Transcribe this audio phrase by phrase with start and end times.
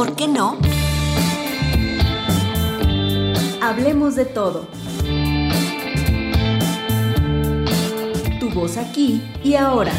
[0.00, 0.56] por qué no?
[3.60, 4.66] Hablemos de todo.
[8.40, 9.92] Tu voz aquí y ahora.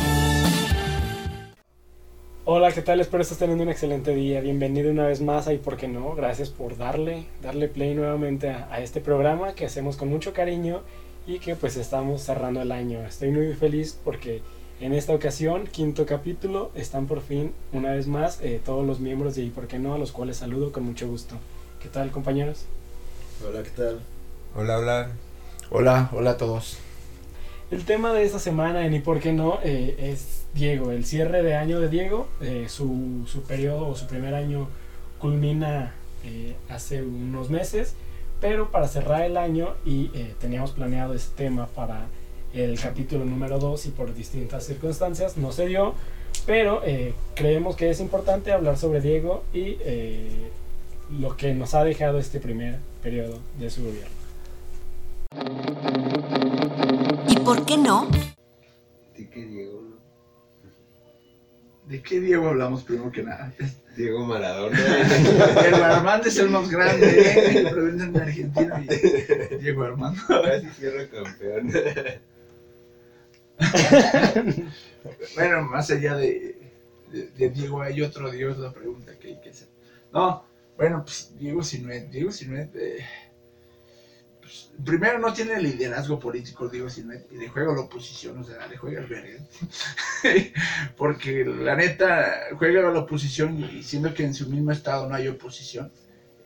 [2.45, 2.99] Hola, ¿qué tal?
[2.99, 4.41] Espero estés teniendo un excelente día.
[4.41, 6.15] Bienvenido una vez más a ¿Y por qué no?
[6.15, 10.81] Gracias por darle, darle play nuevamente a, a, este programa que hacemos con mucho cariño
[11.27, 13.05] y que pues estamos cerrando el año.
[13.05, 14.41] Estoy muy feliz porque
[14.81, 19.35] en esta ocasión, quinto capítulo, están por fin una vez más eh, todos los miembros
[19.35, 19.93] de ¿Y por qué no?
[19.93, 21.35] A los cuales saludo con mucho gusto.
[21.81, 22.65] ¿Qué tal compañeros?
[23.47, 23.99] Hola, ¿qué tal?
[24.55, 25.11] Hola, hola.
[25.69, 26.77] Hola, hola a todos.
[27.69, 29.59] El tema de esta semana en ¿Y por qué no?
[29.63, 32.27] Eh, es Diego, el cierre de año de Diego.
[32.41, 34.67] Eh, su, su, periodo o su primer año
[35.19, 35.93] culmina
[36.25, 37.95] eh, hace unos meses,
[38.41, 42.07] pero para cerrar el año y eh, teníamos planeado este tema para
[42.53, 45.95] el capítulo número 2 y por distintas circunstancias no se dio,
[46.45, 49.77] pero eh, creemos que es importante hablar sobre Diego y
[51.19, 54.21] lo que nos ha dejado este primer periodo de su gobierno.
[57.27, 58.09] ¿Y por qué no?
[59.17, 59.81] ¿De qué Diego?
[61.87, 63.53] ¿De qué Diego hablamos primero que nada?
[63.97, 64.77] Diego Maradona.
[65.65, 67.67] El Armando es el más grande, ¿eh?
[67.69, 68.83] Proviene en Argentina
[69.59, 70.21] Diego Armando.
[70.27, 71.71] Casi cierro campeón.
[75.35, 76.57] bueno, más allá de,
[77.11, 79.67] de, de, Diego hay otro Dios, la pregunta que hay que hacer.
[80.11, 80.45] No,
[80.77, 83.05] bueno, pues Diego Sinuet, Diego Sinuet, eh,
[84.41, 88.43] pues, primero no tiene liderazgo político, Diego Sinuet, y le juega a la oposición, o
[88.43, 89.45] sea, le juega al verga.
[90.97, 95.27] Porque la neta, juega la oposición y siendo que en su mismo estado no hay
[95.27, 95.91] oposición,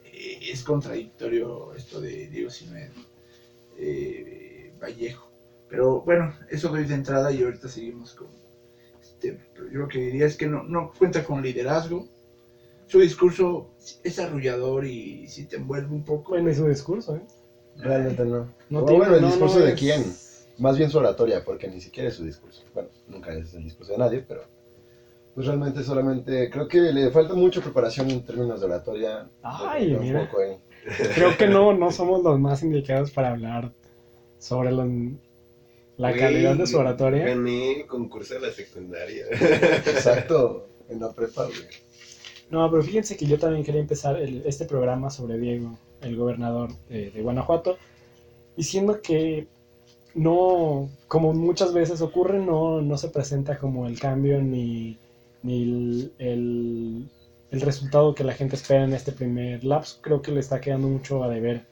[0.04, 2.92] eh, es contradictorio esto de Diego Sinuet,
[3.78, 5.35] eh, Vallejo.
[5.70, 8.28] Pero bueno, eso doy de entrada y ahorita seguimos con
[9.02, 9.44] este tema.
[9.54, 12.08] Pero yo lo que diría es que no, no cuenta con liderazgo.
[12.88, 13.72] Su discurso
[14.04, 16.30] es arrullador y si te envuelve un poco.
[16.32, 17.22] Bueno, y su discurso, ¿eh?
[17.78, 18.48] Realmente no.
[18.70, 20.04] No O tiene- bueno, el no, discurso no de es- quién.
[20.58, 22.64] Más bien su oratoria, porque ni siquiera es su discurso.
[22.74, 24.44] Bueno, nunca es el discurso de nadie, pero
[25.34, 29.28] pues realmente solamente creo que le falta mucha preparación en términos de oratoria.
[29.42, 30.26] Ay, mira.
[30.28, 30.58] poco ahí.
[31.16, 33.70] Creo que no, no somos los más indicados para hablar
[34.38, 34.86] sobre lo-
[35.98, 37.26] la Güey, calidad de su oratoria.
[37.26, 39.26] Gané el concurso de la secundaria.
[39.32, 41.58] Exacto, en la prepa, güey.
[42.50, 46.70] No, pero fíjense que yo también quería empezar el- este programa sobre Diego, el gobernador
[46.90, 47.78] de, de Guanajuato,
[48.56, 49.48] diciendo que
[50.14, 54.98] no, como muchas veces ocurre, no, no se presenta como el cambio ni,
[55.44, 57.10] ni el, el-
[57.52, 60.00] el resultado que la gente espera en este primer lapso.
[60.02, 61.66] Creo que le está quedando mucho a deber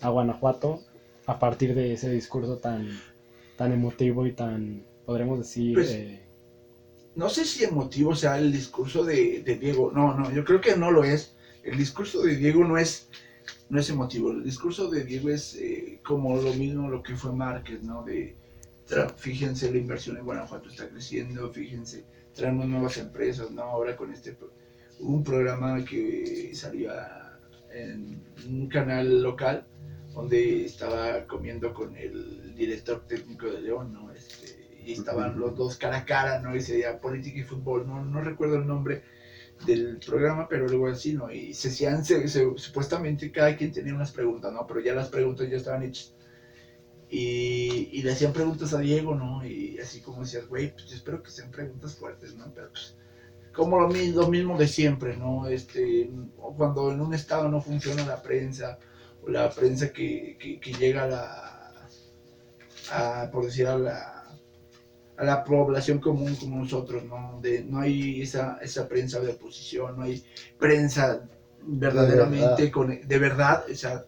[0.00, 0.80] a Guanajuato
[1.26, 2.88] a partir de ese discurso tan,
[3.56, 6.26] tan emotivo y tan, podremos decir, Pues, eh,
[7.14, 9.90] no sé si emotivo sea el discurso de, de Diego.
[9.92, 11.34] No, no, yo creo que no lo es.
[11.64, 13.08] El discurso de Diego no es,
[13.70, 14.30] no es emotivo.
[14.30, 18.04] El discurso de Diego es eh, como lo mismo lo que fue Márquez, ¿no?
[18.04, 18.36] De,
[19.16, 23.62] fíjense, la inversión en Guanajuato está creciendo, fíjense, traemos nuevas empresas, ¿no?
[23.62, 24.36] Ahora con este,
[25.00, 27.38] un programa que salía
[27.72, 29.66] en un canal local
[30.16, 34.12] donde estaba comiendo con el director técnico de León, ¿no?
[34.12, 36.56] Este, y estaban los dos cara a cara, ¿no?
[36.56, 39.04] Y se decía política y fútbol, no, no recuerdo el nombre
[39.66, 41.30] del programa, pero luego así, ¿no?
[41.32, 44.66] Y se hacían, se- se- supuestamente cada quien tenía unas preguntas, ¿no?
[44.66, 46.14] Pero ya las preguntas ya estaban hechas.
[47.08, 49.44] Y, y le hacían preguntas a Diego, ¿no?
[49.46, 52.52] Y así como decías, güey, pues yo espero que sean preguntas fuertes, ¿no?
[52.52, 52.96] Pero pues,
[53.54, 55.48] como lo, lo mismo de siempre, ¿no?
[55.48, 56.10] Este,
[56.56, 58.78] cuando en un estado no funciona la prensa,
[59.26, 61.88] la prensa que, que, que llega a la,
[62.90, 64.38] a, por decir, a la,
[65.16, 67.40] a la población común como nosotros, ¿no?
[67.40, 70.22] De, no hay esa, esa prensa de oposición, no hay
[70.58, 71.28] prensa
[71.62, 72.70] verdaderamente verdad.
[72.72, 74.04] con, de verdad, o sea,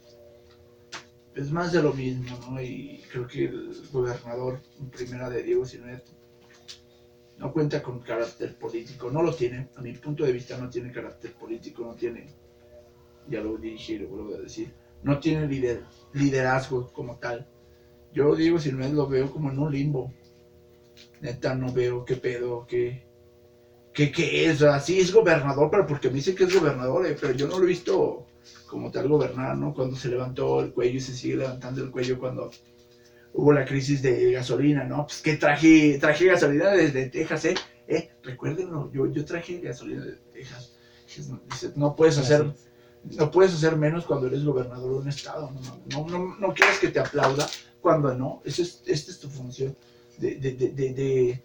[1.34, 2.60] es más de lo mismo, ¿no?
[2.60, 6.04] Y creo que el gobernador en primera de Diego Sinuet
[7.38, 10.92] no cuenta con carácter político, no lo tiene, a mi punto de vista no tiene
[10.92, 12.34] carácter político, no tiene,
[13.28, 17.46] ya lo dije y lo vuelvo a decir, no tiene lider- liderazgo como tal.
[18.12, 20.12] Yo Diego Sinuet lo veo como en un limbo,
[21.20, 23.06] neta no veo qué pedo, qué,
[23.92, 27.32] qué, qué es, así es gobernador, pero porque me dice que es gobernador, eh, pero
[27.34, 28.26] yo no lo he visto
[28.66, 29.74] como tal gobernar, ¿no?
[29.74, 32.50] Cuando se levantó el cuello y se sigue levantando el cuello cuando
[33.34, 35.06] hubo la crisis de gasolina, ¿no?
[35.06, 37.54] Pues que traje, traje gasolina desde Texas, ¿eh?
[37.86, 40.74] Eh, recuérdenlo, yo, yo traje gasolina de Texas.
[41.76, 42.52] No puedes hacer,
[43.04, 46.78] no puedes hacer menos cuando eres gobernador de un estado, no, no, no, no quieres
[46.78, 47.48] que te aplauda
[47.80, 49.76] cuando no, Eso es, esta es tu función
[50.18, 51.42] de, de, de, de, de,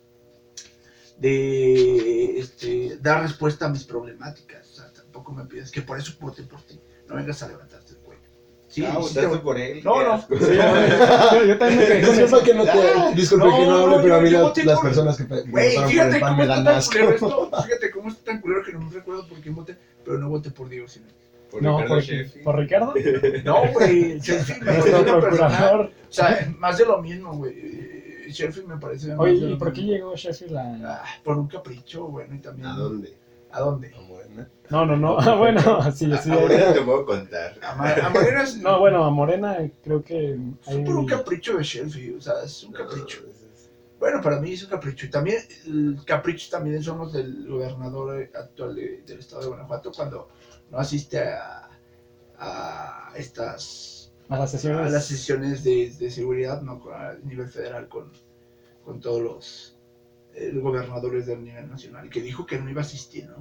[1.18, 4.70] de, este, dar respuesta a mis problemáticas.
[4.72, 6.80] O sea, tampoco me pides que por eso vote por ti.
[7.08, 8.22] No vengas a levantarte el cuello.
[8.68, 9.82] Sí, sí te votaste voy- por él.
[9.84, 10.20] No, no.
[10.22, 12.44] Sí, yo, yo también me quedé con Disculpa eso.
[12.44, 14.80] que no te, disculpa No, que no hable, no, pero a mí yo las, las
[14.80, 16.98] personas que, que Güey, votaron por fíjate el PAN cómo me dan tan asco.
[16.98, 17.52] esto.
[17.64, 20.50] Fíjate cómo está tan culero que no me recuerdo por quién voté, pero no voté
[20.50, 21.12] por Diego Sinue.
[21.54, 22.44] Por No, Ricardo por, Sheffield.
[22.44, 22.94] por Ricardo,
[23.46, 25.20] No, güey, Sheffield me parece una persona.
[25.20, 25.86] procurador.
[25.86, 28.26] O sea, más de lo mismo, güey.
[28.30, 29.10] Sheffield me parece.
[29.10, 31.04] más Oye, de ¿y lo por qué llegó Sheffield a.?
[31.04, 32.66] Ah, por un capricho, bueno, y también.
[32.68, 33.16] ¿A dónde?
[33.52, 33.92] ¿A dónde?
[33.96, 34.48] Ah, bueno.
[34.72, 35.20] No, no, no.
[35.20, 36.32] Ah, bueno, sí, sí.
[36.32, 37.54] A Morena te puedo contar.
[37.62, 38.58] A, Ma- a Maneras.
[38.58, 40.32] No, bueno, a Morena creo que.
[40.34, 43.20] Es hay- por un capricho de Sheffield, o sea, es un No, capricho.
[43.20, 43.70] eso es-
[44.00, 45.06] Bueno, para mí es un capricho.
[45.06, 50.30] Y también, el capricho también somos del gobernador actual de- del estado de Guanajuato cuando
[50.74, 51.70] no asiste a,
[52.38, 54.92] a estas a las a sesiones.
[54.92, 58.12] las sesiones de, de seguridad no a nivel federal con,
[58.84, 59.78] con todos los
[60.34, 63.38] eh, gobernadores del nivel nacional que dijo que no iba a asistir, ¿no?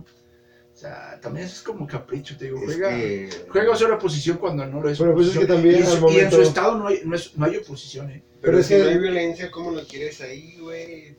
[0.74, 4.38] O sea, también es como capricho, te digo, es juega, que- juega a ser oposición
[4.38, 4.98] cuando no lo es.
[4.98, 6.86] Pero pues es que también y, en su, al y en momento- su estado no
[6.88, 8.22] hay, no es- no hay oposición, ¿eh?
[8.40, 11.14] Pero, Pero es si que- no hay violencia, ¿cómo lo quieres ahí, güey?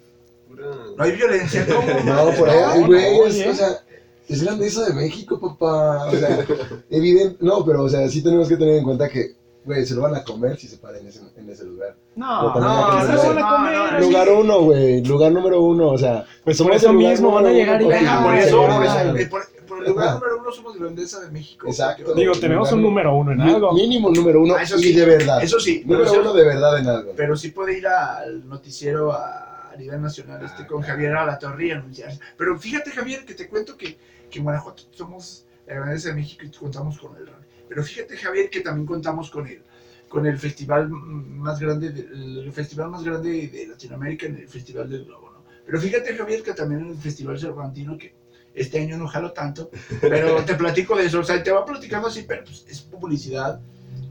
[0.47, 0.65] Pura...
[0.97, 1.81] No hay violencia, ¿cómo?
[2.05, 3.13] No, por ahí, güey,
[3.45, 3.83] no, o sea,
[4.29, 6.05] es grandeza de México, papá.
[6.07, 6.45] O sea,
[6.89, 9.33] evidente, no, pero o sea, sí tenemos que tener en cuenta que,
[9.65, 11.95] güey, se lo van a comer si se para en ese, en ese lugar.
[12.15, 13.73] No, no, no, se van a comer.
[13.73, 14.05] no, no, así.
[14.05, 17.51] Lugar uno, güey, lugar número uno, o sea, Pues somos por eso mismo van a
[17.51, 18.23] llegar y por eso, van.
[18.23, 20.15] por, eso, eh, por- el lugar Ajá.
[20.19, 21.67] número uno somos grandeza de México.
[21.67, 22.13] Exacto.
[22.13, 23.73] Digo, tenemos un número uno en algo.
[23.73, 25.41] Mínimo número uno Ah, eso y sí, de verdad.
[25.43, 27.13] Eso sí, número uno de verdad en algo.
[27.17, 29.42] pero sí puede ir al noticiero a,
[29.73, 30.93] a nivel nacional este, Ah, con claro.
[30.93, 32.11] Javier Alatorre y anunciar.
[32.37, 33.97] Pero fíjate, Javier, que te cuento que,
[34.29, 37.45] que en Guanajuato somos la grandeza de México y contamos con el rally.
[37.67, 39.61] Pero fíjate, Javier, que también contamos con el,
[40.09, 44.89] con el festival más grande, de- el festival más grande de Latinoamérica en el Festival
[44.89, 45.43] del Globo, ¿no?
[45.65, 48.13] Pero fíjate, Javier, que también en el Festival Cervantino, que
[48.53, 49.71] este año no jalo tanto,
[50.01, 53.59] pero te platico de eso, o sea, te va platicando así, pero pues, es publicidad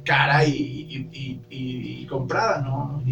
[0.05, 3.03] cara y, y, y- y- y comprada, ¿no?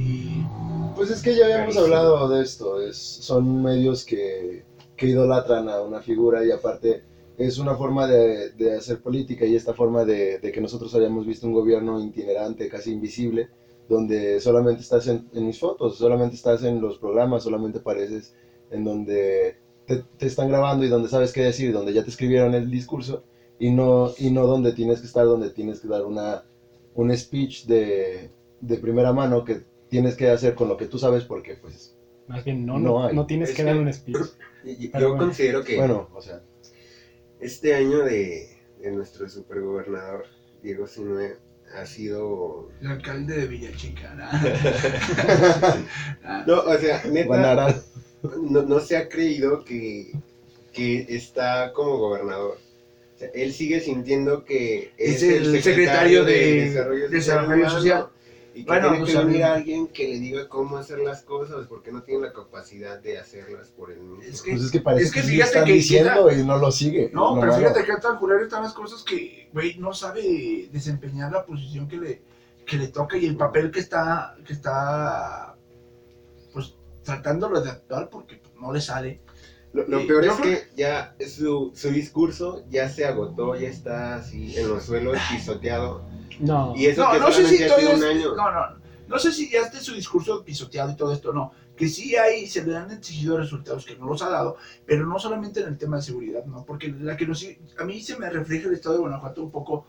[0.95, 1.85] Pues es que ya habíamos Carísimo.
[1.85, 4.65] hablado de esto, es, son medios que,
[4.97, 7.03] que idolatran a una figura y aparte
[7.37, 11.27] es una forma de, de hacer política y esta forma de, de que nosotros hayamos
[11.27, 13.49] visto un gobierno itinerante, casi invisible,
[13.89, 18.33] donde solamente estás en, en mis fotos, solamente estás en los programas, solamente apareces
[18.69, 22.53] en donde te, te están grabando y donde sabes qué decir, donde ya te escribieron
[22.55, 23.23] el discurso
[23.59, 26.45] y no, y no donde tienes que estar, donde tienes que dar una,
[26.95, 31.25] un speech de, de primera mano que tienes que hacer con lo que tú sabes
[31.25, 31.97] porque pues
[32.29, 33.17] Más bien, no, No no, hay.
[33.17, 34.17] no tienes Es que que- dar un speech.
[34.65, 35.17] Yo bueno.
[35.17, 36.43] considero que bueno, o sea,
[37.41, 40.27] este año de, de nuestro supergobernador
[40.63, 41.37] Diego Sinue
[41.75, 42.69] ha sido...
[42.81, 44.27] el alcalde de Villachica, ¿no?
[46.47, 47.75] No, o sea, neta,
[48.43, 50.13] no, no se ha creído que,
[50.73, 52.59] que está como gobernador.
[53.21, 56.71] Sea, él sigue sintiendo que Es el secretario de
[57.11, 58.09] Desarrollo, Social.
[58.55, 61.21] Y que Bueno, tiene pues, que venir a- alguien que le diga cómo hacer las
[61.23, 64.23] cosas porque no tiene la capacidad de hacerlas por él mismo.
[64.23, 66.57] Es que- Pues es que parece Es que que, fíjate están que diciendo y no
[66.57, 67.11] lo sigue.
[67.13, 67.59] No, pero malo.
[67.59, 71.97] fíjate que tan culero están las cosas que, güey, no sabe desempeñar la posición que
[71.99, 72.23] le,
[72.67, 75.55] que le toca y el papel que está, que está,
[76.55, 76.75] pues,
[77.05, 79.21] tratándolo de actuar porque pues, no le sale.
[79.73, 84.17] Lo, lo peor es creo- que ya su, su discurso ya se agotó, ya está
[84.17, 86.03] así en los suelos pisoteado.
[86.41, 86.75] No.
[86.77, 88.35] Y eso No, que no sé si un es- año.
[88.35, 88.61] No, no,
[89.07, 91.53] no sé si ya esté su discurso pisoteado y todo esto, no.
[91.77, 95.19] Que sí hay, se le han exigido resultados que no los ha dado, pero no
[95.19, 96.65] solamente en el tema de seguridad, ¿no?
[96.65, 97.47] Porque la que nos,
[97.79, 99.87] a mí se me refleja el estado de Guanajuato un poco,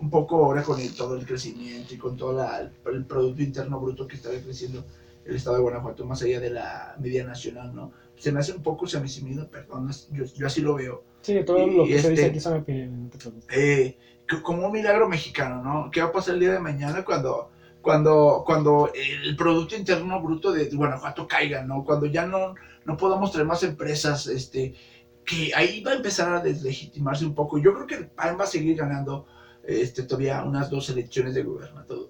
[0.00, 3.42] un poco ahora con el- todo el crecimiento y con todo la- el, el Producto
[3.42, 4.84] Interno Bruto que está creciendo
[5.24, 7.92] el estado de Guanajuato más allá de la media nacional, ¿no?
[8.20, 11.02] Se me hace un poco semicimido, perdón, yo, yo así lo veo.
[11.22, 13.46] Sí, todo lo y que se dice este- aquí son opiniones, no te preocupes.
[13.56, 13.98] eh,
[14.42, 15.90] como un milagro mexicano, ¿no?
[15.90, 17.50] ¿Qué va a pasar el día de mañana cuando,
[17.80, 21.82] cuando, cuando el Producto Interno Bruto de Guanajuato caiga, ¿no?
[21.84, 24.74] Cuando ya no, no podamos tener más empresas, este,
[25.24, 27.58] que ahí va a empezar a deslegitimarse un poco.
[27.58, 29.26] Yo creo que el PAN va a seguir ganando
[29.66, 32.08] este, todavía unas dos elecciones de gobernador.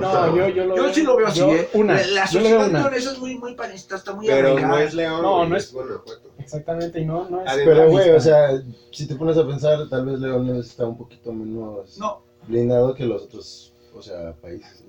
[0.00, 1.68] No, yo, yo lo Yo sí lo veo así, yo- ¿eh?
[1.74, 2.80] Una, la, la yo sociedad una.
[2.80, 4.68] leonesa es muy, muy panista, está muy Pero arraigada.
[4.68, 6.30] no es León, No, es Guanajuato.
[6.38, 7.48] Exactamente, y no, no es.
[7.48, 10.96] Además- Pero, güey, o sea, si te pones a pensar, tal vez León está un
[10.96, 14.84] poquito menos No, blindado que los otros, o sea, países.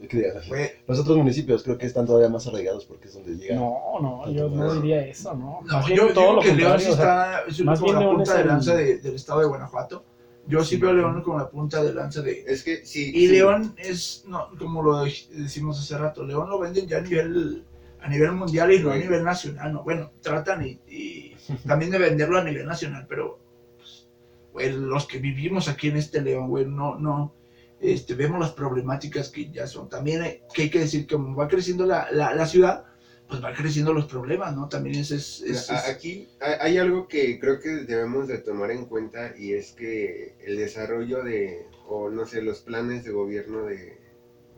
[0.87, 3.55] Los otros municipios creo que están todavía más arraigados porque es donde llega.
[3.55, 5.61] No, no, yo no diría eso, ¿no.
[5.65, 7.95] No, Más yo bien todo digo lo que León o sea, está es más bien
[7.95, 10.03] la punta de el- lanza de- del estado de Guanajuato.
[10.49, 12.43] Yo sí veo a León como la punta de lanza de...
[12.47, 13.11] Es que sí.
[13.13, 13.33] Y sí.
[13.33, 17.63] León es, no, como lo decimos hace rato, León lo venden ya a nivel,
[18.01, 19.71] a nivel mundial y no a nivel nacional.
[19.71, 19.83] ¿no?
[19.83, 21.35] Bueno, tratan y, y
[21.67, 23.39] también de venderlo a nivel nacional, pero...
[23.77, 24.09] pues,
[24.51, 27.35] güey, los que vivimos aquí en este León, güey, no, no,
[27.79, 29.87] este, vemos las problemáticas que ya son.
[29.87, 32.85] También hay, que hay que decir que como va creciendo la, la, la ciudad,
[33.29, 34.67] pues va creciendo los problemas, ¿no?
[34.67, 35.11] También es...
[35.11, 40.35] es, Aquí hay algo que creo que debemos de tomar en cuenta y es que
[40.41, 43.99] el desarrollo de, o no sé, los planes de gobierno de,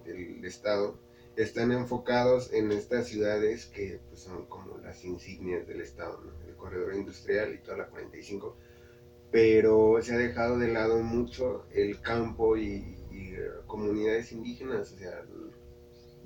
[0.05, 0.97] del Estado
[1.35, 6.31] están enfocados en estas ciudades que pues, son como las insignias del Estado, ¿no?
[6.47, 8.55] el corredor industrial y toda la 45,
[9.31, 14.97] pero se ha dejado de lado mucho el campo y, y, eh, comunidades indígenas, o
[14.97, 15.23] sea,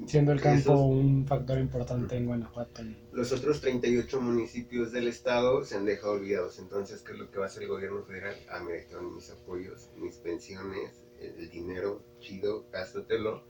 [0.07, 2.81] Siendo el campo esos- un factor importante en Guanajuato.
[3.13, 6.59] los otros 38 municipios del estado se han dejado olvidados.
[6.59, 8.35] Entonces, ¿qué es lo que va a hacer el gobierno federal?
[8.49, 13.43] Ah, mira, están mis apoyos, mis pensiones, el dinero, chido, gástatelo.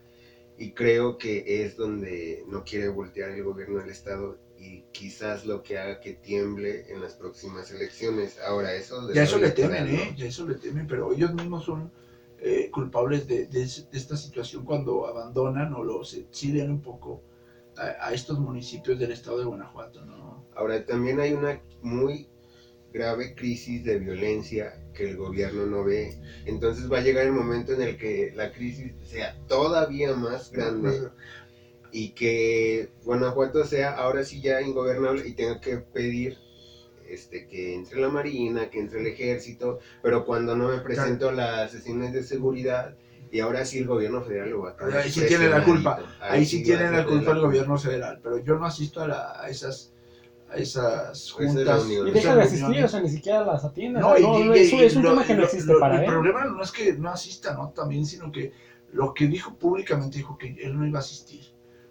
[0.58, 5.62] Y creo que es donde no quiere voltear el gobierno del estado y quizás lo
[5.62, 8.38] que haga que tiemble en las próximas elecciones.
[8.40, 9.12] Ahora, eso...
[9.12, 10.14] ya eso le temen, ¿eh?
[10.16, 11.90] Ya eso le temen, pero ellos mismos son
[12.40, 17.22] eh, culpables de, de es- de esta situación cuando abandonan o los exilian un poco
[17.76, 20.44] a, a estos municipios del estado de Guanajuato, ¿no?
[20.54, 22.28] Ahora, también hay una muy
[22.92, 26.18] grave crisis de violencia que el gobierno no ve.
[26.46, 31.08] Entonces va a llegar el momento en el que la crisis sea todavía más grande
[31.92, 36.36] y que Guanajuato sea ahora sí ya ingobernable y tenga que pedir
[37.08, 41.32] este que entre la marina, que entre el ejército, pero cuando no me presento a
[41.32, 42.94] las sesiones de seguridad
[43.30, 45.96] y ahora sí el gobierno federal lo va a tener Ahí sí tiene la culpa.
[45.96, 46.24] presionadito.
[46.34, 49.48] Ahí sí tiene la culpa el gobierno federal, pero yo no asisto a, la- a
[49.48, 49.92] esas
[50.48, 51.88] a esas Esa es la juntas.
[51.90, 54.00] Y Esas deja de asistir, o sea, ni siquiera las atiendes.
[54.00, 55.96] No, No, y- no, y- es, es un lo- tema que no existe lo- para
[55.96, 56.08] El él.
[56.10, 57.70] problema no es que no asista, ¿no?
[57.70, 58.52] También, sino que
[58.92, 61.40] lo que dijo públicamente dijo que él no iba a asistir.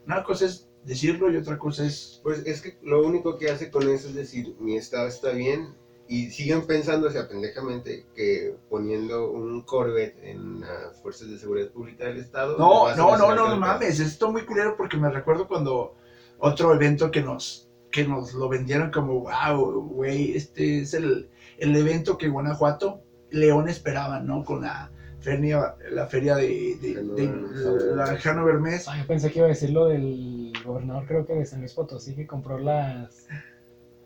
[0.06, 2.20] Una cosa es decirlo y otra cosa es...
[2.24, 5.74] Pues es que lo único que hace con eso es decir, mi estado está bien
[6.08, 11.70] y siguen pensando, o sea, pendejamente, que poniendo un Corvette en las fuerzas de seguridad
[11.72, 12.58] pública del estado...
[12.58, 15.96] No, no, no, no, no mames, esto muy culero porque me recuerdo cuando
[16.38, 21.74] otro evento que nos que nos lo vendieron como, wow, güey, este es el, el
[21.78, 23.02] evento que Guanajuato,
[23.32, 24.44] León esperaban, ¿no?
[24.44, 27.82] Con la feria, la feria de, de, de- Hannover.
[27.96, 28.90] la Hannover Mess.
[28.90, 31.74] Ah, yo pensé que iba a decir lo del gobernador, creo que de San Luis
[31.74, 33.28] Potosí, que compró las,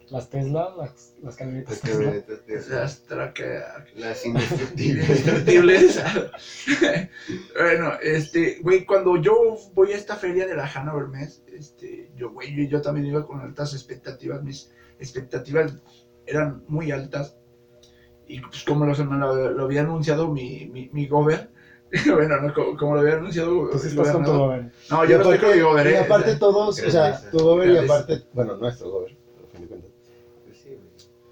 [0.09, 1.97] las Tesla, las, las camionetas Las Tesla.
[2.05, 2.75] camionetas de-
[3.95, 5.09] Las indestructibles.
[5.09, 6.03] indestructibles.
[7.59, 12.31] bueno, este, güey, cuando yo voy a esta feria de la Hanover Mess, este, yo,
[12.31, 15.73] güey, yo, yo también iba con altas expectativas, mis expectativas
[16.25, 17.35] eran muy altas.
[18.27, 21.49] Y pues como lo, lo, lo había anunciado mi, mi, mi gober,
[22.13, 24.31] bueno, no, como, como lo había anunciado Entonces estás con tu.
[24.31, 27.39] No, yo no estoy aparte, con mi gober, y eh, aparte todos, o sea, tu
[27.39, 29.91] gober y aparte, bueno, nuestro gober, a fin de cuentas.
[30.45, 30.65] Pues.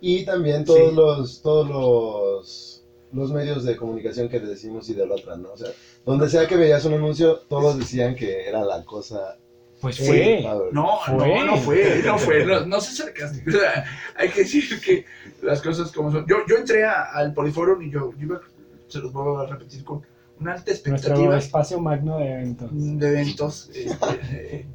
[0.01, 0.95] Y también todos Sí.
[0.95, 2.83] los, todos los,
[3.13, 5.51] los medios de comunicación que decimos idolatran, ¿no?
[5.53, 5.69] O sea,
[6.05, 9.37] donde sea que veías un anuncio, todos decían que era la cosa.
[9.79, 10.43] Pues fue.
[10.71, 11.35] No, Fue.
[11.35, 13.51] no, no fue, no fue, no, no sé sarcástico.
[13.51, 13.85] O sea,
[14.15, 15.05] hay que decir que
[15.43, 16.25] las cosas como son.
[16.27, 18.41] Yo, yo entré a- al Poliforum y yo, yo iba-
[18.87, 20.01] se los voy a repetir con
[20.39, 22.69] una alta Nuestro expectativa espacio magno de eventos.
[22.73, 24.65] de eventos este, eh,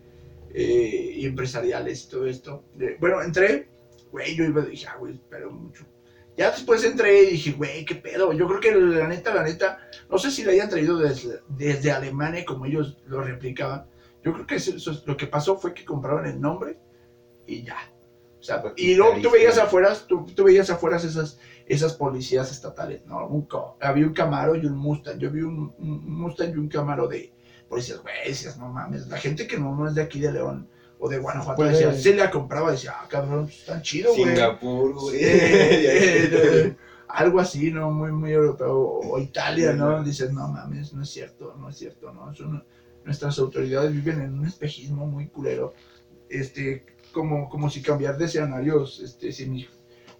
[0.54, 2.64] eh, y empresariales y todo esto.
[2.75, 3.69] De- bueno, entré,
[4.11, 5.85] güey, yo iba y dije, ah, güey, espero mucho.
[6.37, 8.33] Ya después entré y dije, güey, qué pedo.
[8.33, 9.78] Yo creo que la neta, la neta,
[10.11, 13.85] no sé si la hayan traído desde, desde Alemania como ellos lo replicaban.
[14.25, 16.78] Yo creo que eso, eso es- lo que pasó fue que compraron el nombre
[17.47, 17.76] y ya.
[18.40, 21.38] O sea, y luego tú veías afuera, tú, tú veías afuera esas,
[21.73, 23.26] esas policías estatales, ¿no?
[23.26, 23.49] Un
[23.81, 25.19] había un Camaro y un Mustang.
[25.19, 27.33] Yo vi un, un Mustang y un Camaro de
[27.69, 29.07] policías, güey, decías, no mames.
[29.09, 32.14] La gente que no, no es de aquí de León o de Guanajuato, decía, se
[32.14, 34.29] la compraba, decía, ah, cabrón, están chidos, güey.
[34.35, 35.17] Singapur, güey.
[35.25, 36.76] Eh,
[37.09, 37.91] algo así, ¿no?
[37.91, 38.79] Muy, muy europeo.
[38.79, 40.02] O Italia, ¿no?
[40.02, 42.35] Dices, no mames, no es cierto, no es cierto, ¿no?
[42.35, 42.64] Son-
[43.05, 45.75] nuestras autoridades viven en un espejismo muy culero.
[46.29, 49.69] Este, como, como si cambiar de escenarios este, signi-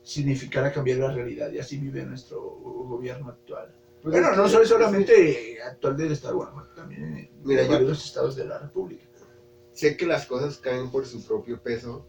[0.03, 1.51] significara cambiar la realidad.
[1.53, 3.75] Y así vive nuestro gobierno actual.
[4.03, 8.05] Pues bueno, es no soy solamente actual del Estado de Guanajuato, también Mira, yo- varios
[8.05, 9.05] estados de la República.
[9.73, 12.05] sé que las cosas caen por su propio peso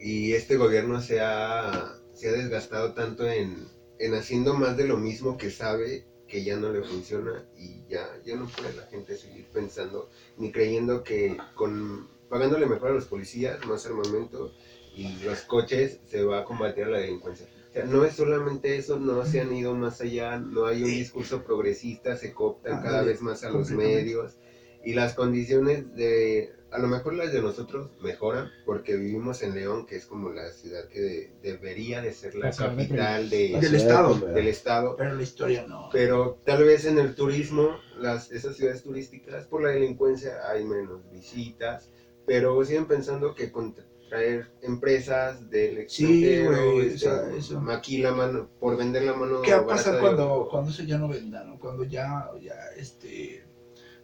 [0.00, 3.66] y este gobierno se ha, se ha desgastado tanto en,
[3.98, 8.04] en haciendo más de lo mismo que sabe que ya no le funciona y ya,
[8.24, 13.04] ya no puede la gente seguir pensando ni creyendo que con pagándole mejor a los
[13.06, 14.52] policías, más armamento
[14.96, 17.46] y los coches se va a combatir a la delincuencia.
[17.70, 20.88] O sea, no es solamente eso, no se han ido más allá, no hay un
[20.88, 24.38] discurso progresista, se cooptan cada Ándale, vez más a los medios
[24.84, 29.86] y las condiciones de a lo mejor las de nosotros mejoran porque vivimos en León,
[29.86, 33.30] que es como la ciudad que de- debería de ser la La ciudad de capital
[33.30, 34.12] de, Del estado.
[34.14, 34.32] Primera.
[34.34, 34.96] del estado.
[34.96, 35.88] Pero la historia no.
[35.92, 41.08] Pero tal vez en el turismo, las, esas ciudades turísticas, por la delincuencia hay menos
[41.10, 41.90] visitas,
[42.26, 43.74] pero siguen pensando que con
[44.16, 47.58] traer empresas del Sí, extranjero, güey, este, o sea, eso.
[47.70, 50.96] aquí la mano, por vender la mano ¿Qué va a pasar cuando, cuando eso ya
[50.98, 51.58] no venda, no?
[51.58, 53.44] Cuando ya, ya, este,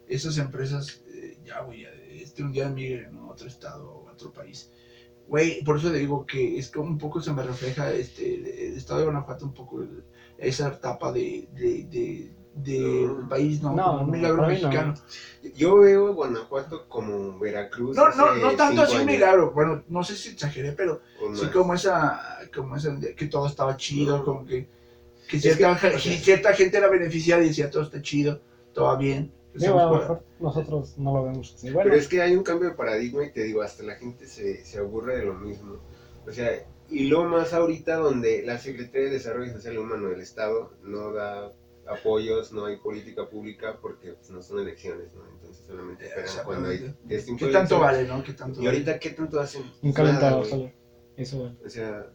[0.07, 1.85] esas empresas, eh, ya, güey,
[2.21, 4.71] este, un día migren a otro estado o a otro país.
[5.27, 8.99] Güey, por eso digo que es como un poco se me refleja, este, el estado
[8.99, 10.03] de Guanajuato un poco el-
[10.37, 13.75] esa etapa de, de, de, del país, ¿no?
[13.75, 14.93] No, Como un milagro mexicano.
[15.55, 17.95] Yo veo Guanajuato como Veracruz.
[17.95, 21.01] No, no, no tanto así un milagro, bueno, no sé si exageré, pero
[21.33, 24.25] Sí, como esa, como esa, que todo estaba chido, No.
[24.25, 24.67] como que,
[25.27, 28.01] que Es cierta, que, o sea- ge- cierta gente era beneficiada y decía todo está
[28.01, 28.39] chido,
[28.73, 29.31] todo va bien.
[29.55, 31.69] Digo, a lo Estamos mejor nosotros no lo vemos así.
[31.71, 34.27] Bueno, Pero es que hay un cambio de paradigma y te digo, hasta la gente
[34.27, 35.77] se, se aburre de lo mismo.
[36.27, 36.49] O sea,
[36.89, 41.51] y lo más ahorita donde la Secretaría de Desarrollo Social Humano del Estado no da
[41.87, 45.27] apoyos, no hay política pública porque pues, no son elecciones, ¿no?
[45.29, 46.95] Entonces solamente esperan cuando hay
[47.37, 48.23] ¿Qué tanto vale, no?
[48.23, 49.63] ¿Qué tanto Y ahorita, ¿qué tanto hacen?
[49.81, 49.93] un
[50.37, 50.49] güey.
[50.49, 50.73] solar.
[51.17, 51.51] Eso, güey.
[51.65, 52.07] O sea,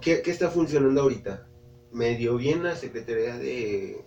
[0.00, 1.46] ¿qué, qué está funcionando ahorita?
[1.90, 4.04] Medio bien la Secretaría de,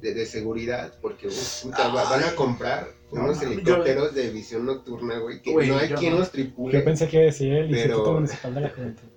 [0.00, 4.66] de, de Seguridad, porque uf, puta, va- van a comprar unos mames, helicópteros de visión
[4.66, 6.18] nocturna, güey, que Güey, no hay yo quien no.
[6.18, 9.08] los Yo tripule, pensé que decía el Pero- Instituto Municipal de la Juventud.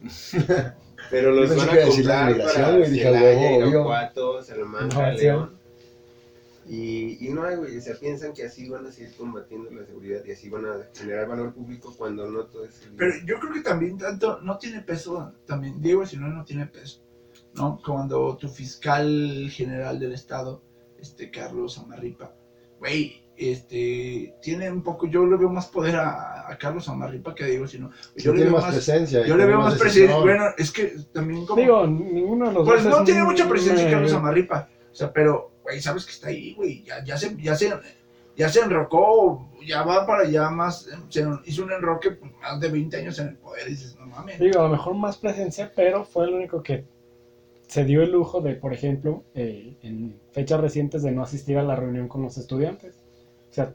[1.10, 3.68] pero los Yo van a iba a decir la comprar migración, para güey, dije, Celaya.
[3.68, 5.12] Irapuato, Salamanca.
[5.14, 5.60] León.
[6.68, 9.84] Y, y no hay, güey, o sea, piensan que así van a seguir combatiendo la
[9.88, 12.88] seguridad y así van a generar valor público cuando no todo es...
[12.96, 16.68] Pero yo creo que también tanto, no tiene peso, también, Diego, si no, no tiene
[16.68, 17.02] peso,
[17.56, 17.82] ¿no?
[17.84, 20.62] Cuando tu fiscal general del estado,
[21.02, 22.36] este, Carlos Amarripa,
[22.78, 27.46] güey, este, tiene un poco, yo le veo más poder a, a Carlos Amarripa que
[27.46, 29.26] a Diego, sino, yo le tiene veo más presencia.
[29.26, 31.62] yo le veo más presencia, bueno, es que también como...
[31.62, 34.68] Digo, ninguno de los Pues dos no tiene mucha presencia Carlos Amarripa.
[34.92, 36.84] O sea, pero, güey, sabes que está ahí, güey.
[36.84, 37.72] Ya, ya, se, ya, se,
[38.36, 40.90] ya se enrocó, ya va para allá más.
[41.10, 43.68] Se hizo un enroque pues, más de 20 años en el poder.
[43.68, 44.40] Y dices, no mames.
[44.40, 46.86] Digo, a lo mejor más presencia, pero fue el único que
[47.68, 51.64] se dio el lujo de, por ejemplo, eh, en fechas recientes de no asistir a
[51.64, 52.99] la reunión con los estudiantes.
[53.50, 53.74] O sea,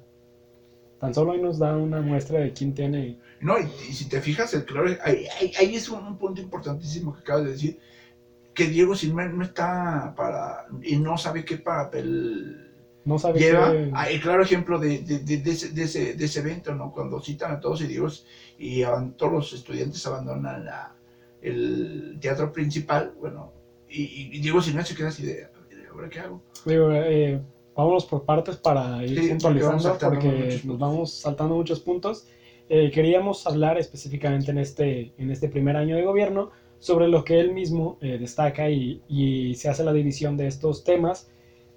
[1.00, 3.18] tan solo ahí nos da una muestra de quién tiene...
[3.40, 6.40] No, y, y si te fijas, el claro, ahí, ahí, ahí es un, un punto
[6.40, 7.78] importantísimo que acabas de decir.
[8.54, 10.66] Que Diego Silmer no está para.
[10.82, 12.70] y no sabe qué papel
[13.04, 16.14] No sabe lleva qué- ah, el claro ejemplo de, de, de, de ese, de, ese,
[16.14, 16.92] de ese evento, ¿no?
[16.92, 18.24] Cuando citan a todos y Dios
[18.56, 18.82] y
[19.16, 20.94] todos los estudiantes abandonan la,
[21.42, 23.52] el teatro principal, bueno,
[23.88, 25.48] y, y Diego Silva se queda así de,
[25.92, 26.40] ¿ahora qué hago?
[26.64, 27.40] Digo, eh,
[27.76, 32.26] vámonos por partes para ir Sí, puntualizando porque nos vamos saltando muchos puntos.
[32.68, 37.40] Eh, queríamos hablar específicamente en este, en este primer año de gobierno sobre lo que
[37.40, 41.28] él mismo eh, destaca y, y se hace la división de estos temas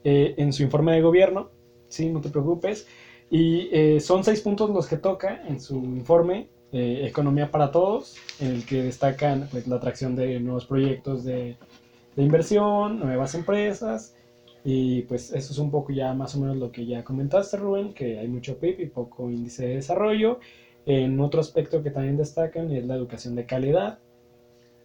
[0.03, 1.49] eh, en su informe de gobierno.
[1.89, 2.87] Sí, no te preocupes.
[3.29, 8.15] Y eh, son seis puntos los que toca en su informe, eh, Economía para Todos,
[8.39, 11.57] en el que destacan pues, la atracción de nuevos proyectos de,
[12.15, 14.15] de inversión, nuevas empresas,
[14.69, 17.93] y pues eso es un poco ya más o menos lo que ya comentaste, Rubén,
[17.93, 20.41] que hay mucho PIB y poco índice de desarrollo.
[20.85, 23.99] En otro aspecto que también destacan es la educación de calidad,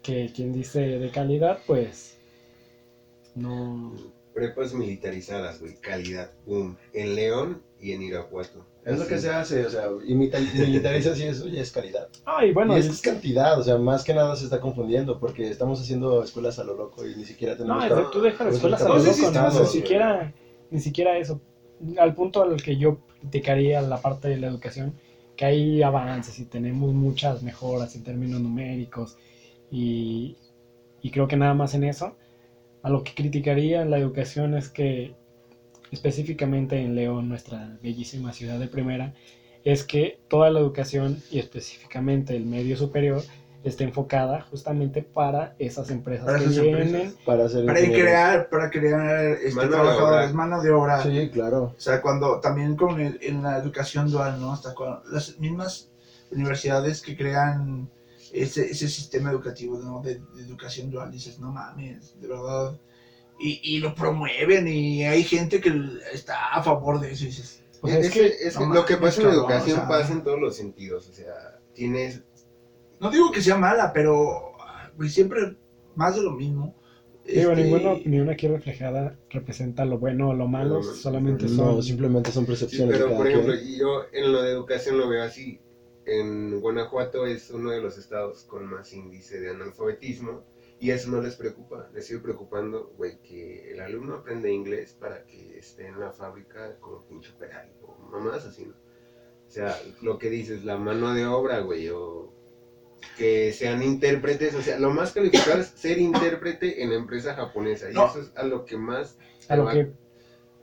[0.01, 2.17] que quien dice de calidad, pues
[3.35, 3.93] no...
[4.33, 6.77] Prepas militarizadas, güey, calidad, boom.
[6.93, 8.65] En León y en Irapuato.
[8.85, 9.25] Es lo que Así.
[9.25, 12.09] se hace, o sea, imita- militarizas y eso ya es calidad.
[12.25, 15.51] Ay, bueno, y es- es cantidad, o sea, más que nada se está confundiendo porque
[15.51, 17.83] estamos haciendo escuelas a lo loco y ni siquiera no, tenemos...
[17.85, 19.61] es todo- de- tú dejas pues, escuelas a lo loco, ¿no?
[19.61, 20.35] ni siquiera,
[20.71, 21.41] ni siquiera eso.
[21.99, 24.95] Al punto al que yo criticaría la parte de la educación,
[25.37, 29.17] que hay avances y tenemos muchas mejoras en términos numéricos
[29.71, 30.37] y,
[31.01, 32.15] y creo que nada más en eso.
[32.83, 35.15] A lo que criticaría la educación es que
[35.93, 39.15] específicamente en León, nuestra bellísima ciudad de primera,
[39.65, 43.23] es que toda la educación y específicamente el medio superior
[43.63, 47.15] esté enfocada justamente para esas empresas Para que esas vienen empresas.
[47.25, 50.37] Para hacer Para crear, para crear este, Mano de trabajadores, obra.
[50.37, 51.03] mano de obra.
[51.05, 51.73] Sí, claro.
[51.77, 54.53] O sea, cuando también con el- en la educación dual, ¿no?
[54.53, 55.91] Hasta cuando las mismas
[56.33, 57.89] universidades que crean
[58.33, 60.01] ese, ese sistema educativo, ¿no?
[60.03, 62.77] De, de educación dual, dices, no mames, de verdad.
[63.43, 65.73] Y, y lo promueven y hay gente que
[66.13, 68.65] está a favor de eso y dices, O sea, es Es que- que- es que
[68.67, 69.89] no lo que pasa en la educación o sea.
[69.89, 71.09] pasa en todos los sentidos.
[71.09, 72.23] O sea, tienes
[73.01, 74.53] no digo que sea mala, pero,
[74.97, 75.57] güey, siempre
[75.97, 76.77] más de lo mismo.
[77.27, 81.51] Digo, Este, ninguna opinión aquí reflejada representa lo bueno o lo malo, No, solamente no,
[81.57, 81.83] son...
[81.83, 83.79] Simplemente son Sí, percepciones de pero cada por ejemplo, quien.
[83.79, 85.61] yo en lo de educación lo veo así.
[86.07, 90.45] En Guanajuato es uno de los estados con más índice de analfabetismo
[90.83, 91.89] y eso no les preocupa.
[91.95, 96.77] Les sigue preocupando, güey, que el alumno aprende inglés para que esté en la fábrica
[96.81, 98.75] como pinche operario o mamás así, ¿no?
[99.47, 102.33] O sea, lo que dices, la mano de obra, güey, o
[103.17, 107.89] que sean intérpretes, o sea, lo más calificado es ser intérprete en la empresa japonesa
[107.89, 108.07] y No.
[108.09, 109.17] eso es a lo que más
[109.49, 109.93] A lo va- que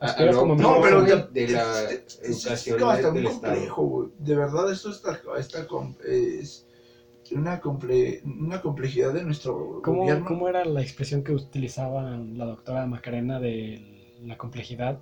[0.02, 4.10] a- a lo como No, pero de la es- es- es del muy complejo, güey.
[4.20, 5.66] De verdad, esto está, está
[6.06, 6.66] es
[7.32, 10.26] una, comple- una complejidad de nuestro ¿Cómo, gobierno.
[10.26, 15.00] cómo era la expresión que utilizaba la doctora Macarena de la complejidad?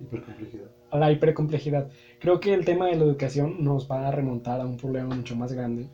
[0.00, 0.70] Hipercomplejidad.
[0.90, 1.90] A la hipercomplejidad.
[2.20, 5.34] Creo que el tema de la educación nos va a remontar a un problema mucho
[5.34, 5.88] más grande.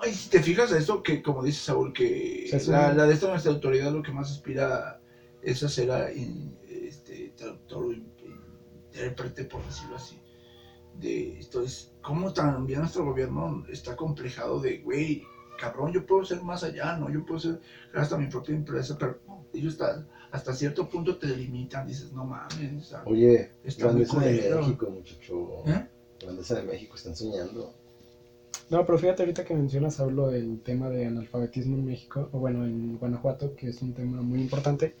[0.00, 3.14] Ay, si te fijas a esto, que como dice Saúl, que la, un- la de
[3.14, 5.00] esta nuestra autoridad lo que más aspira
[5.42, 8.06] es a ser a este, traductor o in-
[8.92, 10.20] intérprete, por decirlo así.
[11.00, 15.24] De esto es, cómo también nuestro gobierno está complejado de, güey,
[15.58, 17.10] cabrón, yo puedo ser más allá, ¿no?
[17.10, 17.60] Yo puedo ser
[17.94, 22.24] hasta mi propia empresa, pero no, ellos están, hasta cierto punto te limitan, dices, no
[22.24, 24.54] mames, o sea, Oye, Está muy grandeza de.
[24.56, 25.62] México, muchacho.
[25.66, 25.86] ¿Eh?
[26.20, 27.74] Grandeza de México, están soñando.
[28.68, 32.64] No, pero fíjate ahorita que mencionas, hablo del tema de analfabetismo en México, o bueno,
[32.64, 34.94] en Guanajuato, que es un tema muy importante.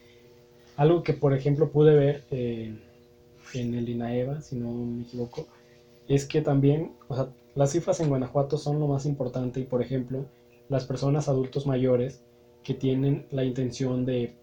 [0.76, 2.78] Algo que, por ejemplo, pude ver eh,
[3.54, 5.48] en el INAEVA, si no me equivoco,
[6.08, 9.82] es que también, o sea, las cifras en Guanajuato son lo más importante y, por
[9.82, 10.26] ejemplo,
[10.68, 12.22] las personas adultos mayores
[12.62, 14.34] que tienen la intención de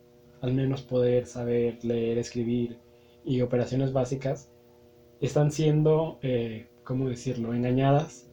[0.42, 2.78] al menos poder saber leer, escribir
[3.24, 4.50] y operaciones básicas,
[5.22, 8.30] están siendo, eh, ¿cómo decirlo?, engañadas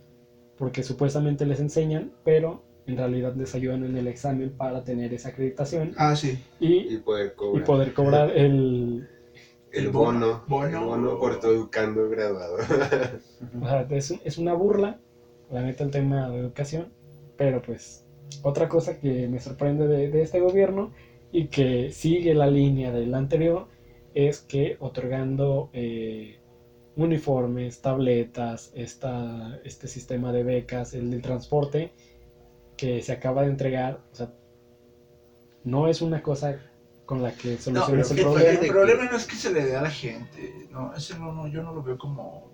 [0.59, 5.31] porque supuestamente les enseñan, pero en realidad les ayudan en el examen para tener esa
[5.31, 6.39] acreditación Ah, sí.
[6.59, 9.09] y y, poder y cobrar poder cobrar el...
[9.73, 10.79] el el bono, bono.
[10.79, 12.57] el bono por educando graduado.
[13.61, 15.01] O sea, es, es una burla,
[15.51, 16.93] la neta, el tema de educación,
[17.37, 18.05] pero pues
[18.43, 20.93] otra cosa que me sorprende de, de este gobierno
[21.33, 23.69] y que sigue la línea del anterior
[24.15, 26.41] es que otorgando eh,
[26.97, 31.93] uniformes, tabletas, esta, este sistema de becas, el del transporte
[32.77, 34.33] que se acaba de entregar, o sea,
[35.65, 36.59] no es una cosa
[37.11, 38.61] con la que No, soluciones pero el problema.
[38.61, 41.49] el problema no es que se le dé a la gente, no, ese no, no,
[41.49, 42.53] yo no lo veo como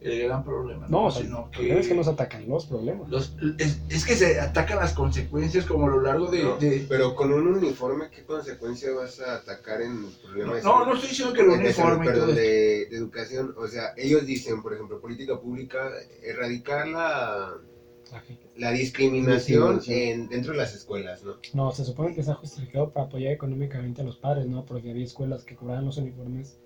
[0.00, 3.08] el gran problema, No, sino el que, problema es que nos atacan los problemas.
[3.08, 6.44] los, es, es que se atacan las consecuencias como a lo largo de...
[6.44, 10.62] No, de- Pero con un uniforme, ¿qué consecuencia vas a atacar en el problema de
[10.62, 10.86] no, salud?
[10.86, 13.52] no estoy diciendo que el uniforme perdón, de educación.
[13.58, 15.90] O sea, ellos dicen, por ejemplo, política pública,
[16.22, 17.54] erradicar la,
[18.56, 21.36] la discriminación en, dentro de las escuelas, ¿no?
[21.54, 24.64] No, se supone que está justificado para apoyar económicamente a los padres, ¿no?
[24.64, 26.56] Porque había escuelas que cobraban los uniformes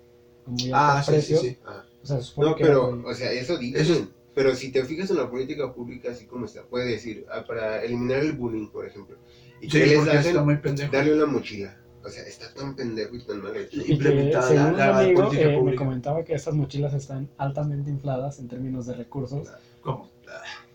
[0.45, 1.41] a muy Ah, sí, sí, precios.
[1.41, 1.57] sí.
[1.65, 1.83] Ah.
[2.01, 3.81] O sea, se supone No, que pero, muy- o sea, eso dicen.
[3.81, 7.43] Eso- Pero si te fijas en la política pública, así como está, puede decir, ah,
[7.47, 9.15] para eliminar el bullying, por ejemplo.
[9.61, 10.17] ¿Y Sí, qué les hacen?
[10.31, 10.91] está muy pendejo.
[10.91, 11.77] Darle una mochila.
[12.03, 13.77] O sea, está tan pendejo y tan mal hecho.
[13.79, 15.83] Y que, implementada según la- un la amigo política eh, me pública.
[15.85, 19.47] comentaba que estas mochilas están altamente infladas en términos de recursos.
[19.81, 20.09] ¿Cómo?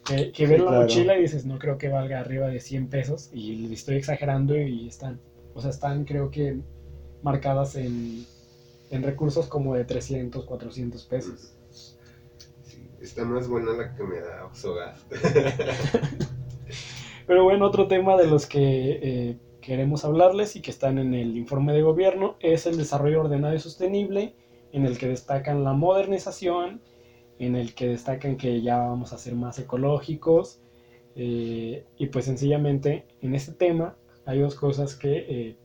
[0.08, 0.80] Que, que Sí, ves la claro.
[0.82, 3.30] mochila y dices, no creo que valga arriba de 100 pesos.
[3.32, 5.20] Y estoy exagerando y están,
[5.54, 6.60] o sea, están creo que
[7.22, 8.24] marcadas en,
[8.90, 11.54] en recursos como de 300, 400 pesos.
[12.62, 15.04] Sí, está más buena la que me da Oxogas.
[17.26, 21.36] Pero bueno, otro tema de los que eh, queremos hablarles y que están en el
[21.36, 24.34] informe de gobierno es el desarrollo ordenado y sostenible,
[24.72, 26.80] en el que destacan la modernización,
[27.38, 30.60] en el que destacan que ya vamos a ser más ecológicos.
[31.16, 35.56] eh, y pues sencillamente en este tema hay dos cosas que eh,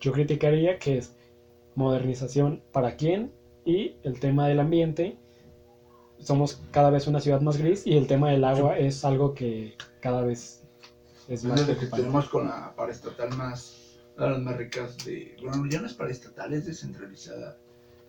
[0.00, 1.16] yo criticaría, que es
[1.74, 3.32] modernización para quién
[3.64, 5.18] y el tema del ambiente.
[6.18, 9.74] Somos cada vez una ciudad más gris y el tema del agua es algo que
[10.00, 10.64] cada vez
[11.28, 15.36] es más lo que tenemos con la paraestatal más, las más ricas de...
[15.42, 17.58] Bueno, ya no es paraestatal, es descentralizada.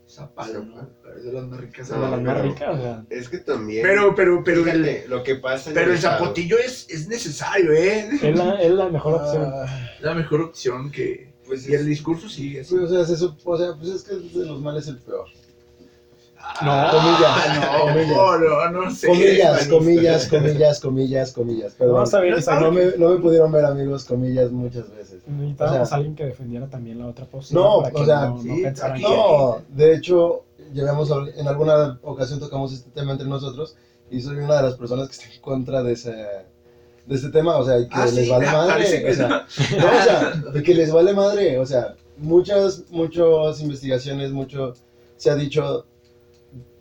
[0.09, 0.13] ¿No?
[0.15, 0.87] Zapala.
[1.03, 1.79] Pero es de las más ricas.
[1.81, 3.83] Es de las No, más ricas, o sea, Es que también.
[3.83, 8.09] Pero, pero, pero, el, fíjate, lo que pasa pero el zapotillo es, es necesario, ¿eh?
[8.21, 9.51] es la, es la mejor opción.
[9.53, 11.29] Ah, la mejor opción que...
[11.45, 12.75] Pues Y el es- discurso sigue así.
[12.75, 15.25] pues, o, sea, se sup- o sea, pues es que de los males el peor.
[16.61, 19.07] Ah, comillas, no, no, no sé.
[19.07, 21.73] Comillas, comillas, comillas, comillas, comillas.
[21.73, 21.95] Perdón.
[21.95, 25.08] Vamos a ver, No, No me, no me pudieron ver, amigos, comillas, muchas veces.
[25.29, 27.61] Necesitábamos o sea- a alguien que defendiera también la otra posición.
[27.63, 29.03] No, para que o sea, no, sí, aquí-
[29.69, 33.75] de hecho, llevamos, en alguna ocasión tocamos este tema entre nosotros
[34.11, 37.57] y soy una de las personas que está en contra de esa, de este tema,
[37.57, 40.33] o sea, que Ah, les sí, vale me madre, que o sea, no, o sea,
[40.53, 44.73] de que les vale madre, o sea, muchas, muchas investigaciones, mucho
[45.17, 45.85] se ha dicho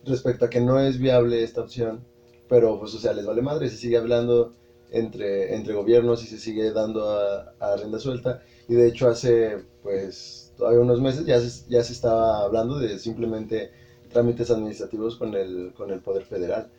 [0.05, 2.03] respecto a que no es viable esta opción,
[2.47, 4.53] pero pues, o sea, les vale madre, se sigue hablando
[4.91, 9.65] entre, entre gobiernos y se sigue dando a, a rienda suelta, y de hecho hace,
[9.83, 13.71] pues, todavía unos meses ya se, ya se estaba hablando de simplemente
[14.11, 16.69] trámites administrativos con el, con el Poder Federal,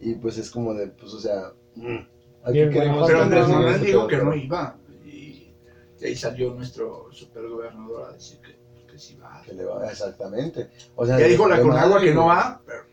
[0.00, 1.96] y pues es como de, pues, o sea, mm,
[2.42, 4.76] ¿a qué Bien, queremos Pero Andrés Manuel este dijo que no iba.
[5.04, 5.52] Y
[5.98, 9.42] de ahí salió nuestro supergobernador a decir que, que sí va.
[9.44, 10.68] que le va, exactamente.
[10.96, 12.83] O sea, Ya dijo la Conagua que no va, pero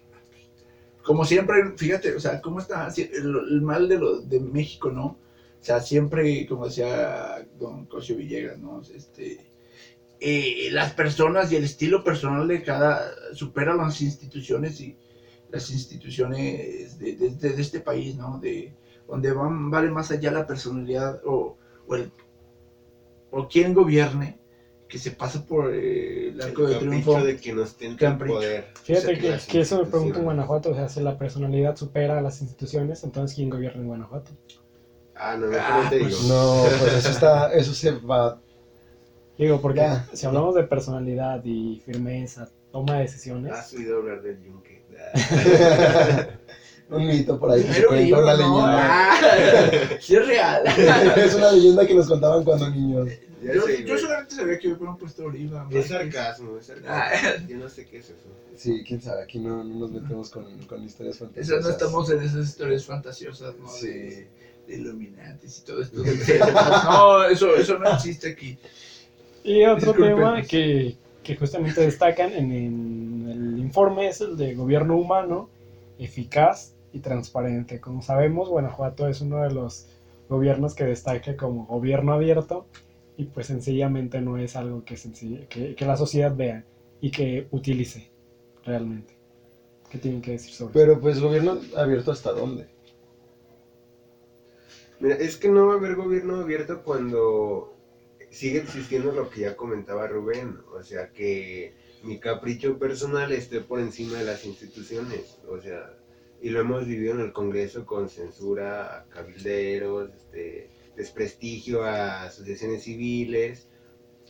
[1.03, 5.05] como siempre, fíjate, o sea, cómo está el, mal de, lo, de México, ¿no?
[5.59, 8.81] O sea, siempre, como decía don Cosio Villegas, ¿no?
[8.81, 9.51] Este,
[10.19, 14.97] eh, las personas y el estilo personal de cada supera las instituciones y
[15.49, 18.39] las instituciones de, de- de- de este país, ¿no?
[18.39, 18.73] De,
[19.07, 22.11] donde van, vale más allá la personalidad o, o el
[23.31, 24.40] o quien gobierne
[24.91, 27.13] que se pasa por eh, el arco de triunfo.
[27.13, 27.73] capricho de que nos
[28.35, 28.65] poder.
[28.83, 30.25] Fíjate O sea, que, las que eso me pregunto en.
[30.25, 34.31] Guanajuato, o sea, si la personalidad supera a las instituciones, entonces ¿quién gobierna en Guanajuato?
[35.15, 36.33] Ah, no, Ah, no te pues, digo.
[36.33, 38.41] No, pues eso está, eso se va.
[39.37, 40.05] Digo, porque Ya.
[40.13, 44.81] si hablamos de personalidad y firmeza, toma de decisiones, Has oído hablar del yunque.
[46.89, 48.37] Un mito por ahí que se Pero cuenta libro, una ¿no?
[48.37, 48.89] leyenda.
[48.91, 49.15] Ah,
[50.01, 50.63] sí es real.
[51.15, 53.07] es una leyenda que nos contaban cuando niños.
[53.41, 55.67] Ya yo, sé, yo solamente sabía que habían puesto oliva.
[55.71, 57.09] Es sarcasmo, es Ah.
[57.11, 57.47] sarcasmo.
[57.47, 58.15] Yo no sé qué es eso.
[58.55, 61.63] Sí, quién sabe, aquí no, no nos metemos con, con historias Esas fantasiosas.
[61.65, 63.67] no estamos en esas historias fantasiosas, ¿no?
[63.67, 63.87] Sí.
[63.87, 64.27] De,
[64.67, 66.03] de Illuminatis y todo esto.
[66.85, 68.57] no, eso, eso no existe aquí.
[69.43, 74.95] Y otro tema que, que justamente destacan en, en el informe es el de gobierno
[74.97, 75.49] humano,
[75.97, 77.79] eficaz y transparente.
[77.79, 79.87] Como sabemos, Guanajuato es uno de los
[80.29, 82.65] gobiernos que destaca como gobierno abierto
[83.17, 86.65] y pues sencillamente no es algo que, sencilla- que, que la sociedad vea
[87.01, 88.09] y que utilice
[88.65, 89.15] realmente.
[89.89, 90.79] ¿Qué tienen que decir sobre eso?
[90.79, 92.67] Pero pues gobierno abierto hasta dónde.
[94.99, 97.73] Mira, es que no va a haber gobierno abierto cuando
[98.29, 100.59] sigue existiendo lo que ya comentaba Rubén.
[100.77, 105.39] O sea, que mi capricho personal esté por encima de las instituciones.
[105.49, 105.93] O sea,
[106.41, 110.69] y lo hemos vivido en el Congreso con censura a cabilderos, este,
[111.01, 113.67] desprestigio a asociaciones civiles,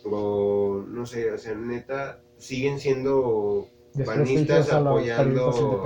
[0.06, 3.68] o no sé, o sea, neta, siguen siendo
[4.06, 5.84] panistas a apoyando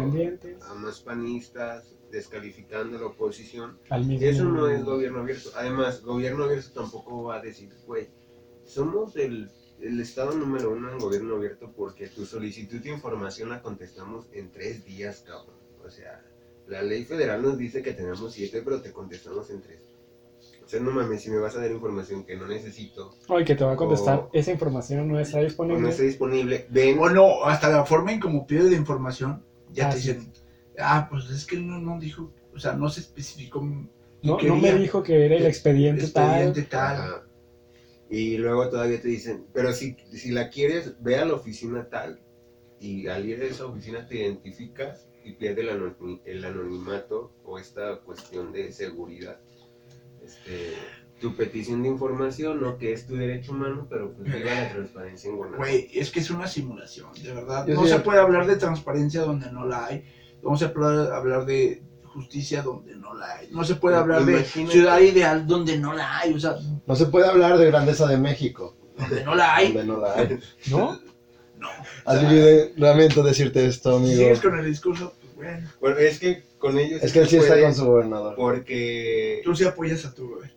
[0.62, 3.80] a más panistas, descalificando la oposición.
[4.22, 5.50] Eso no es gobierno abierto.
[5.56, 8.08] Además, gobierno abierto tampoco va a decir, güey,
[8.64, 9.50] somos el,
[9.82, 14.52] el estado número uno en gobierno abierto porque tu solicitud de información la contestamos en
[14.52, 15.58] tres días, cabrón.
[15.84, 16.24] O sea,
[16.68, 19.95] la ley federal nos dice que tenemos siete, pero te contestamos en tres.
[20.66, 23.56] O sea, no mames, si me vas a dar información que no necesito Oye, que
[23.56, 25.82] te va a contestar, O- esa información no está o disponible.
[25.82, 26.98] no está disponible, ven.
[27.00, 30.14] O no, hasta la forma en como pide la información, ya Ah, te sí.
[30.14, 30.34] dicen,
[30.80, 33.62] ah, pues es que no, no dijo, o sea, no se especificó.
[34.24, 37.22] No, no me dijo que era el expediente, expediente tal.
[38.10, 42.20] Y luego todavía te dicen, pero si, si la quieres, ve a la oficina tal.
[42.80, 47.58] Y al ir a esa oficina te identificas y pierde el, anoni- el anonimato o
[47.58, 49.40] esta cuestión de seguridad.
[50.26, 50.74] Este,
[51.20, 52.78] tu petición de información, ¿no?
[52.78, 55.64] Que es tu derecho humano, pero pues viva la transparencia en Guanajuato.
[55.72, 57.66] Güey, es que es una simulación, de verdad.
[57.68, 60.04] Yo no se puede hablar de transparencia donde no la hay.
[60.44, 63.50] No se puede hablar de justicia donde no la hay.
[63.52, 66.34] No se puede hablar de ciudad ideal donde no la hay.
[66.34, 68.76] O sea, No se puede hablar de grandeza de México.
[68.98, 69.74] donde no la hay.
[69.74, 70.40] Donde no la hay.
[70.70, 71.00] ¿No?
[71.58, 71.70] No.
[72.04, 74.18] Así que lamento decirte esto, Si amigo.
[74.18, 77.60] sigues con el discurso, bueno, Bueno, es que con ellos Es que él sí está
[77.62, 78.36] con su gobernador.
[78.36, 80.54] Porque tú sí apoyas a tu gobierno.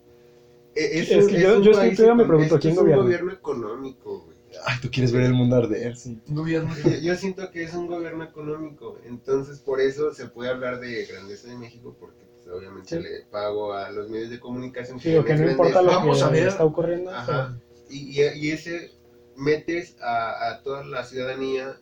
[0.75, 3.01] e- es, Es que es yo- yo país todavía me pregunto, es- ¿quién es gobierna?
[3.01, 4.39] un gobierno económico, güey.
[4.65, 5.97] Ay, tú quieres ver el mundo arder.
[5.97, 6.19] Sí.
[6.29, 10.81] Gobierno Yo, yo siento que es un gobierno económico, entonces por eso se puede hablar
[10.81, 13.03] de grandeza de México, porque pues, obviamente Sí.
[13.03, 14.99] le pago a los medios de comunicación.
[14.99, 16.49] Digo que no les importa lo Vamos que a ver.
[16.49, 17.11] está ocurriendo.
[17.11, 17.59] Ajá.
[17.91, 18.91] Y, y, y ese
[19.37, 21.79] metes a, a toda la ciudadanía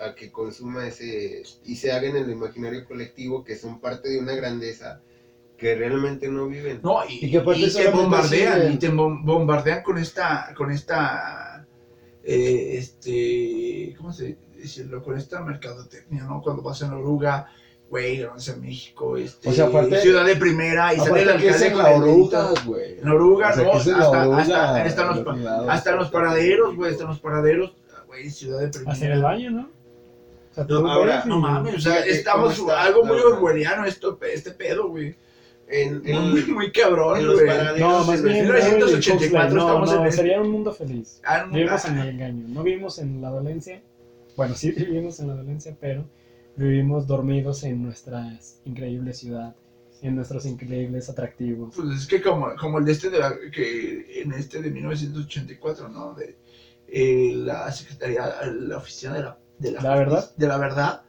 [0.00, 4.18] a que consuma ese y se haga en el imaginario colectivo que son parte de
[4.18, 5.00] una grandeza
[5.56, 6.80] que realmente no viven.
[6.82, 11.64] No, y, Y que y te bombardean, y te bom- bombardean con esta, con esta,
[12.24, 15.02] eh, este, ¿cómo se decirlo?
[15.02, 16.42] Con esta mercadotecnia, ¿no?
[16.42, 17.48] Cuando vas en Oruga,
[17.88, 21.72] güey, grandeza de México, este, O sea, aparte- ciudad de primera, y sale el alcalde
[21.72, 22.98] con la el oruga, güey.
[22.98, 27.08] En Oruga, O sea, no, hasta, oruga, hasta, hasta en los, paraderos, güey, hasta en
[27.10, 27.76] los paraderos,
[28.08, 28.92] güey, ciudad de primera.
[28.92, 29.73] Hacia el baño, ¿no?
[30.54, 34.52] Sea, No, ahora, ves No mames, o sea, Fíjate estamos algo muy orwelliano esto, este
[34.52, 35.16] pedo, güey.
[35.66, 37.40] En, en- Muy, muy cabrón, en los
[37.78, 38.46] No, más de bien.
[38.48, 41.20] nuestra- 1984 no, estamos no, en sería un mundo feliz.
[41.24, 42.44] Ah, no, Vivimos ah, en el engaño.
[42.48, 43.82] No vivimos en la dolencia.
[44.36, 46.04] Bueno, sí vivimos en la dolencia, pero
[46.56, 49.56] vivimos dormidos en nuestra increíble ciudad,
[50.02, 51.74] en nuestros increíbles atractivos.
[51.74, 55.88] Pues es que como, como el de este de la, que en este de 1984,
[55.88, 56.14] ¿no?
[56.14, 56.36] De
[56.88, 60.30] eh, la Secretaría, la Oficina de la, de la, ¿La verdad?
[60.36, 61.02] De la verdad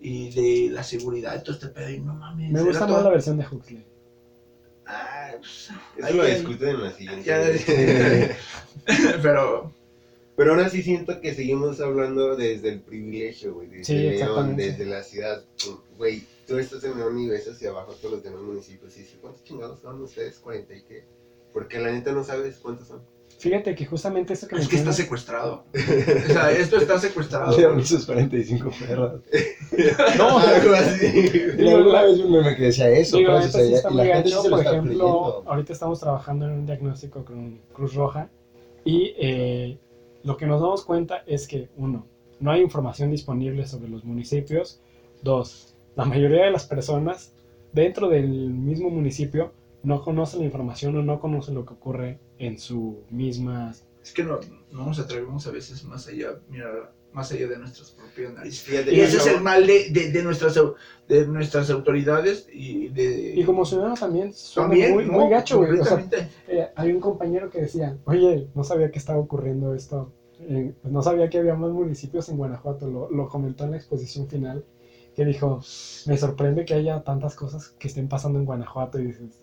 [0.00, 1.90] y de la seguridad y todo este pedo.
[1.90, 2.50] Y no mames.
[2.50, 3.86] Me gusta más la versión de Huxley.
[4.86, 8.36] Ah, pues, Eso ahí lo discuten en la siguiente.
[9.22, 9.72] Pero
[10.36, 13.68] Pero ahora sí siento que seguimos hablando desde el privilegio, güey.
[13.68, 15.42] Desde Sí, León, desde la ciudad.
[15.96, 19.18] Güey, tú estás en León y ves hacia abajo todos los demás municipios y dices,
[19.20, 20.40] ¿cuántos chingados son ustedes?
[20.42, 21.04] ¿40 y qué?
[21.52, 23.02] Porque la neta no sabes cuántos son.
[23.38, 25.64] Fíjate que justamente eso que es que está secuestrado.
[25.74, 27.78] O sea, esto está secuestrado.
[27.78, 29.12] Y sus 45 perras.
[30.16, 31.30] No, Algo así.
[31.58, 33.76] Y alguna vez un meme que decía eso, Digo, pues, o esto sea, sí ya-
[33.76, 35.42] está y la gente se Por ejemplo, creyendo.
[35.46, 38.30] ahorita estamos trabajando en un diagnóstico con Cruz Roja
[38.84, 39.78] y eh,
[40.22, 42.06] lo que nos damos cuenta es que, uno,
[42.40, 44.80] no hay información disponible sobre los municipios.
[45.22, 47.34] Dos, la mayoría de las personas
[47.72, 52.58] dentro del mismo municipio no conocen la información o no conocen lo que ocurre en
[52.58, 53.74] su misma...
[54.02, 54.38] Es que no,
[54.70, 58.86] no nos atrevemos a veces más allá, mira, más allá de nuestras propias narices.
[58.86, 60.54] Y ese es el mal de, de, de nuestras,
[61.08, 63.34] de nuestras autoridades y de...
[63.34, 65.12] Y como ciudadano también suena también, muy, ¿no?
[65.12, 65.80] muy gacho, güey.
[65.80, 66.06] O sea.
[66.46, 70.92] Eh, hay un compañero que decía, oye, no sabía que estaba ocurriendo esto, eh, pues
[70.92, 74.64] no sabía que había más municipios en Guanajuato, lo, lo comentó en la exposición final,
[75.16, 75.62] que dijo,
[76.06, 79.40] me sorprende que haya tantas cosas que estén pasando en Guanajuato y dices,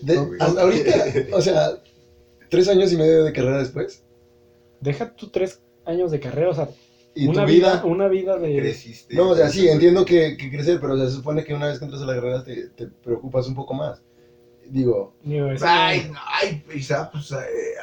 [0.00, 1.82] De- hasta ahorita, o sea,
[2.50, 4.04] tres años y medio de carrera después,
[4.80, 6.68] deja tú tres años de carrera, o sea,
[7.14, 7.84] y una tu vida, vida...
[7.86, 8.56] una vida de...
[8.58, 9.14] Creciste.
[9.14, 11.68] No, o sea, sí, entiendo que, que crecer, pero o sea, se supone que una
[11.68, 14.02] vez que entras a la carrera te, te preocupas un poco más.
[14.68, 17.36] Digo, Digo, Ay, no, ay, quizá, pues, eh,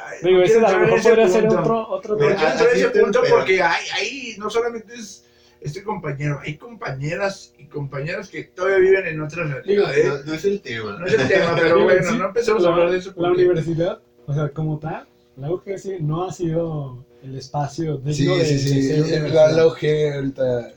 [0.06, 2.50] ay, digo, no ese a lo mejor podría ser otro, otro No Pero, quiero tema.
[2.52, 5.23] entrar en así ese punto pero- porque ahí no solamente es
[5.64, 10.06] este compañero, hay compañeras y compañeras que todavía viven en otras realidades.
[10.06, 10.98] No, no es el tema.
[10.98, 13.14] No es el tema, pero bueno, sí, no empecemos a hablar de eso.
[13.16, 15.06] La universidad, o sea, como tal,
[15.38, 19.56] la UGS no ha sido el espacio sí, de, sí, de sí, ser la, universidad.
[19.56, 20.72] la UG ahorita...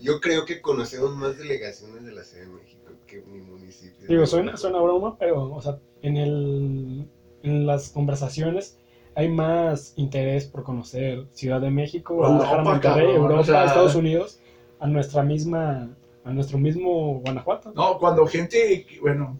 [0.00, 4.06] Yo creo que conocemos más delegaciones de la Ciudad de México que mi municipio.
[4.06, 7.08] Digo, suena, suena broma, pero, o sea, en, el,
[7.42, 8.76] en las conversaciones
[9.16, 13.64] hay más interés por conocer Ciudad de México, Guadalajara, Europa, Monterrey, cabrón, Europa, o sea-
[13.66, 14.40] Estados Unidos,
[14.80, 15.90] a nuestra misma,
[16.24, 17.72] a nuestro mismo Guanajuato.
[17.74, 19.38] No, cuando gente, bueno,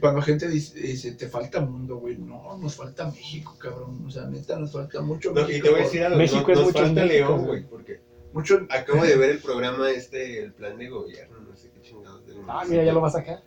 [0.00, 4.24] cuando gente dice, dice, te falta mundo, güey, no, nos falta México, cabrón, o sea,
[4.26, 5.64] neta, nos falta mucho No, y México.
[5.64, 6.16] te voy a decir algo.
[6.18, 7.62] México no- es nos mucho falta México, León, güey.
[7.64, 8.00] porque
[8.32, 12.26] mucho, acabo de ver el programa este, el plan de gobierno, no sé qué chingados
[12.26, 13.42] del Ah, mira, ya lo vas a sacar.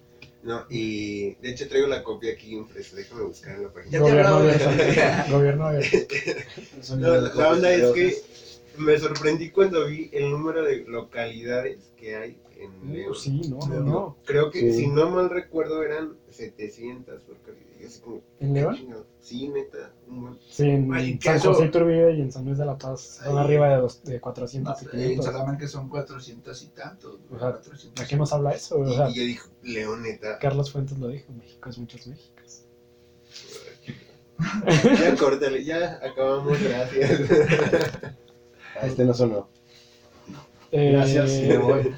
[0.45, 3.97] No, y de hecho traigo la copia aquí impresa, déjame buscar en la página.
[3.99, 4.69] Gobierno abierto.
[5.31, 5.97] Gobierno abierto.
[6.97, 8.15] No, la, la onda es que
[8.77, 13.11] me sorprendí cuando vi el número de localidades que hay en León.
[13.11, 14.17] Uh, sí, no, no, no.
[14.23, 14.81] Creo que, Sí.
[14.81, 17.64] si no mal recuerdo, eran 700 localidades.
[18.03, 18.77] Como, ¿En León?
[19.19, 20.39] Sí, neta, un buen.
[20.49, 23.37] Sí, en Ay, San eso- José Iturbide y en San Luis de la Paz son
[23.37, 23.43] Ahí.
[23.43, 25.25] arriba de, dos, de No, 400 y en 500.
[25.25, 27.19] Salamanca son 400 y tantos.
[27.29, 28.03] O sea, 400.
[28.03, 28.77] ¿A qué nos habla eso?
[28.77, 30.39] O Y, sea, y yo dijo, León, neta.
[30.39, 32.65] Carlos Fuentes lo dijo, México es muchos Méxicos.
[34.99, 37.21] Ya córtale, ya acabamos, gracias.
[38.83, 39.47] Este no sonó.
[40.71, 41.95] Eh, Gracias, me voy.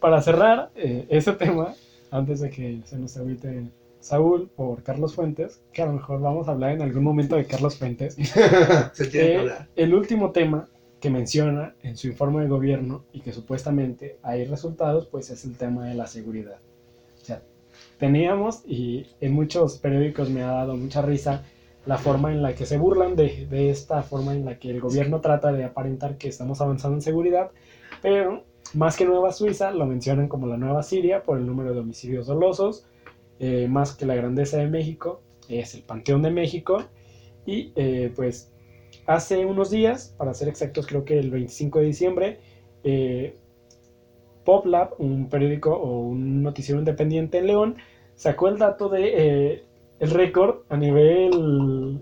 [0.00, 1.74] Para cerrar eh, ese tema,
[2.10, 3.68] antes de que se nos agüite
[4.00, 7.46] Saúl por Carlos Fuentes, que a lo mejor vamos a hablar en algún momento de
[7.46, 8.14] Carlos Fuentes,
[8.92, 9.68] Se tiene que eh, hablar.
[9.76, 10.68] el último tema
[11.00, 15.56] que menciona en su informe de gobierno y que supuestamente hay resultados, pues es el
[15.56, 16.58] tema de la seguridad.
[17.20, 17.42] O sea,
[17.98, 21.44] teníamos, y en muchos periódicos me ha dado mucha risa,
[21.86, 24.80] la forma en la que se burlan de, de esta forma en la que el
[24.80, 27.50] gobierno trata de aparentar que estamos avanzando en seguridad,
[28.02, 31.80] pero más que Nueva Suiza lo mencionan como la Nueva Siria por el número de
[31.80, 32.86] homicidios dolosos,
[33.40, 36.84] eh, más que la grandeza de México, es el Panteón de México,
[37.48, 38.52] y eh, pues
[39.06, 42.40] hace unos días, para ser exactos creo que el 25 de diciembre,
[42.84, 43.36] eh,
[44.44, 47.76] PopLab, un periódico o un noticiero independiente en León,
[48.16, 49.64] sacó el dato de eh,
[49.98, 52.00] el récord a nivel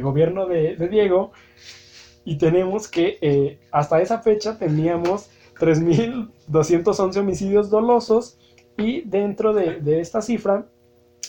[0.00, 1.32] gobierno de, de Diego.
[2.24, 8.38] Y tenemos que hasta esa fecha teníamos 3.211 homicidios dolosos
[8.78, 10.66] y dentro de, de esta cifra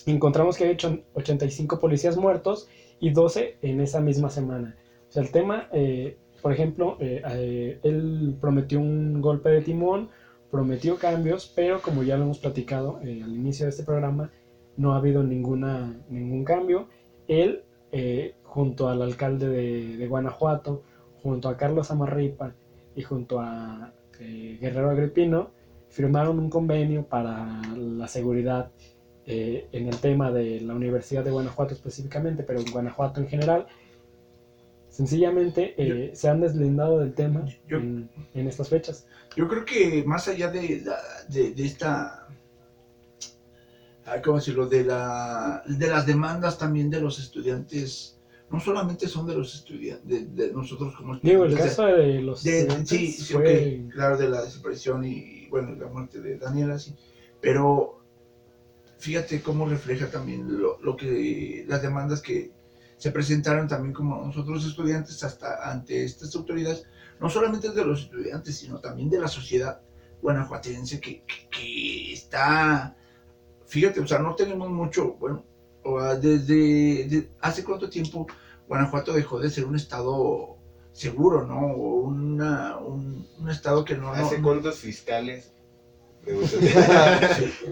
[0.06, 2.68] encontramos que hay ocho- 85 policías muertos
[3.00, 4.76] y 12 en esa misma semana.
[5.10, 10.10] O sea, el tema, eh, por ejemplo, eh, eh, él prometió un golpe de timón
[10.52, 14.32] prometió cambios, pero como ya lo hemos platicado eh, al inicio de este programa,
[14.78, 16.88] no ha habido ninguna, ningún cambio.
[17.28, 20.82] Él, eh, junto al alcalde de, de Guanajuato,
[21.22, 22.54] junto a Carlos Amarripa
[22.96, 25.52] y junto a eh, Guerrero Agripino,
[25.90, 28.72] firmaron un convenio para la seguridad
[29.26, 33.68] eh, en el tema de la Universidad de Guanajuato específicamente, pero en Guanajuato en general.
[34.90, 39.06] Sencillamente eh, se han deslindado del tema Yo- en, en estas fechas.
[39.36, 40.98] Yo creo que más allá de, la-
[41.30, 42.28] de, de esta,
[44.24, 44.68] ¿cómo decirlo?
[44.68, 48.20] De, la, de las demandas también de los estudiantes,
[48.50, 52.22] no solamente son de los estudiantes, de, de nosotros como Digo, el estudiantes, caso de
[52.22, 56.38] los de- estudiantes sí, sí, fue- claro, de la desaparición y, bueno, la muerte de
[56.38, 56.96] Daniela, sí,
[57.42, 58.00] pero
[58.98, 62.52] fíjate cómo refleja también lo, lo que, las demandas que
[62.98, 66.84] se presentaron también como nosotros estudiantes hasta ante estas autoridades,
[67.20, 69.82] no solamente de los estudiantes, sino también de la sociedad
[70.22, 72.96] guanajuatense que, que- está,
[73.66, 75.46] fíjate, o sea, no tenemos mucho, bueno,
[76.22, 78.28] desde, de- hace cuánto tiempo
[78.68, 80.59] Guanajuato dejó de ser un estado
[80.94, 81.68] seguro, ¿no?
[81.74, 84.12] O una, un, un estado que no...
[84.12, 85.52] ¿Hace no- cuántos fiscales?
[86.26, 86.68] Sí.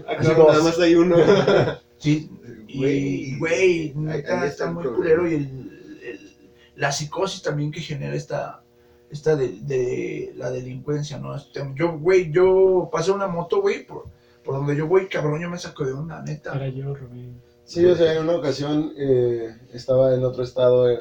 [0.08, 1.16] Acá Hace nada más hay uno.
[1.98, 2.30] Sí,
[2.68, 4.96] y, güey, está, el muy problema.
[4.96, 8.62] culero y el, el- la psicosis también que genera esta,
[9.10, 11.34] esta de, de la delincuencia, ¿no?
[11.34, 14.04] Este, yo, güey, yo pasé una moto, güey, por,
[14.44, 16.54] por donde yo voy, cabrón, yo me saco de onda, neta.
[16.54, 17.42] Era yo, Rubén.
[17.64, 21.00] Sí, o sea, en una ocasión eh, estaba en otro estado, eh,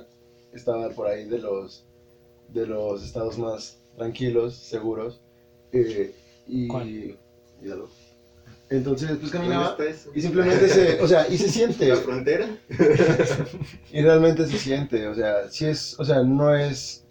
[0.53, 1.85] estaba por ahí de los,
[2.49, 5.21] de los estados más tranquilos, seguros,
[5.71, 6.13] eh,
[6.47, 6.67] y...
[8.69, 9.77] Entonces, pues ¿Dónde caminaba
[10.13, 12.49] y simplemente se, o sea, y se siente, ¿La frontera?
[13.93, 17.05] y realmente se siente, o sea, sí es, o sea, no es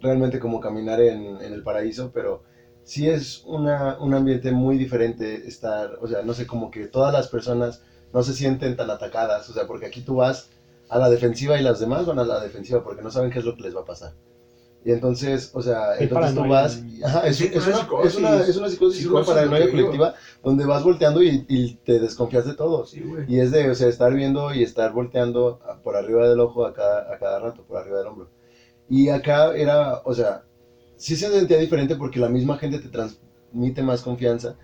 [0.00, 2.42] realmente como caminar en, en el paraíso, pero
[2.84, 7.12] sí es una, un ambiente muy diferente estar, o sea, no sé, como que todas
[7.12, 7.82] las personas
[8.12, 10.48] no se sienten tan atacadas, o sea, porque aquí tú vas
[10.88, 13.44] a la defensiva y las demás van a la defensiva porque no saben qué es
[13.44, 14.12] lo que les va a pasar.
[14.84, 18.12] Y entonces, o sea, Hay entonces tú vas, y- ajá, es, Sí, es una psicosis.
[18.12, 21.74] es, una, es una psicosis, es una Psicosis, paranoia colectiva donde vas volteando y, y
[21.84, 22.90] te desconfías de todos.
[22.90, 23.24] Sí, güey.
[23.28, 26.72] Y es de, o sea, estar viendo y estar volteando por arriba del ojo a
[26.72, 28.28] cada, a cada rato, por arriba del hombro.
[28.88, 30.42] Y acá era, o sea,
[30.96, 34.56] sí se sentía diferente porque la misma gente te transmite más confianza.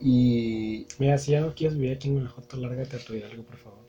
[0.00, 3.56] Y Mira, si ya no quieres vivir aquí en Guanajuato, lárgate a tu Hidalgo, por
[3.56, 3.83] favor.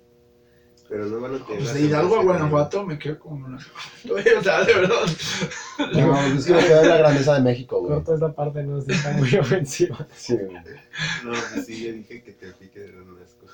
[0.87, 3.57] Pero no van a tener Pues de Hidalgo a Guanajuato me quedo con una...
[3.57, 4.95] o sea, de verdad.
[5.93, 7.93] no, es que me queda la grandeza de México, güey.
[7.95, 10.07] Corta esta parte, no es está muy ofensiva.
[10.15, 10.53] Sí, güey.
[11.23, 13.47] No, pues sí, ya dije que te pique de asco.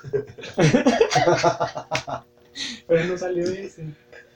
[2.88, 3.86] Pero no salió ese.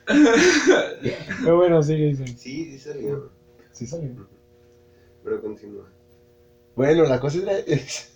[0.06, 2.28] Pero bueno, sigue, dicen.
[2.38, 3.30] Sí, sí salió.
[3.74, 4.12] Sí salió.
[5.24, 5.90] Pero continúa.
[6.76, 8.14] Bueno, la cosa es, es,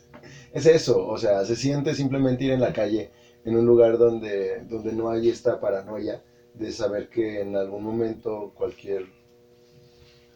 [0.54, 3.12] es eso, o sea, se siente simplemente ir en la calle
[3.46, 6.22] en un lugar donde, donde no hay esta paranoia
[6.54, 9.06] de saber que en algún momento, cualquier,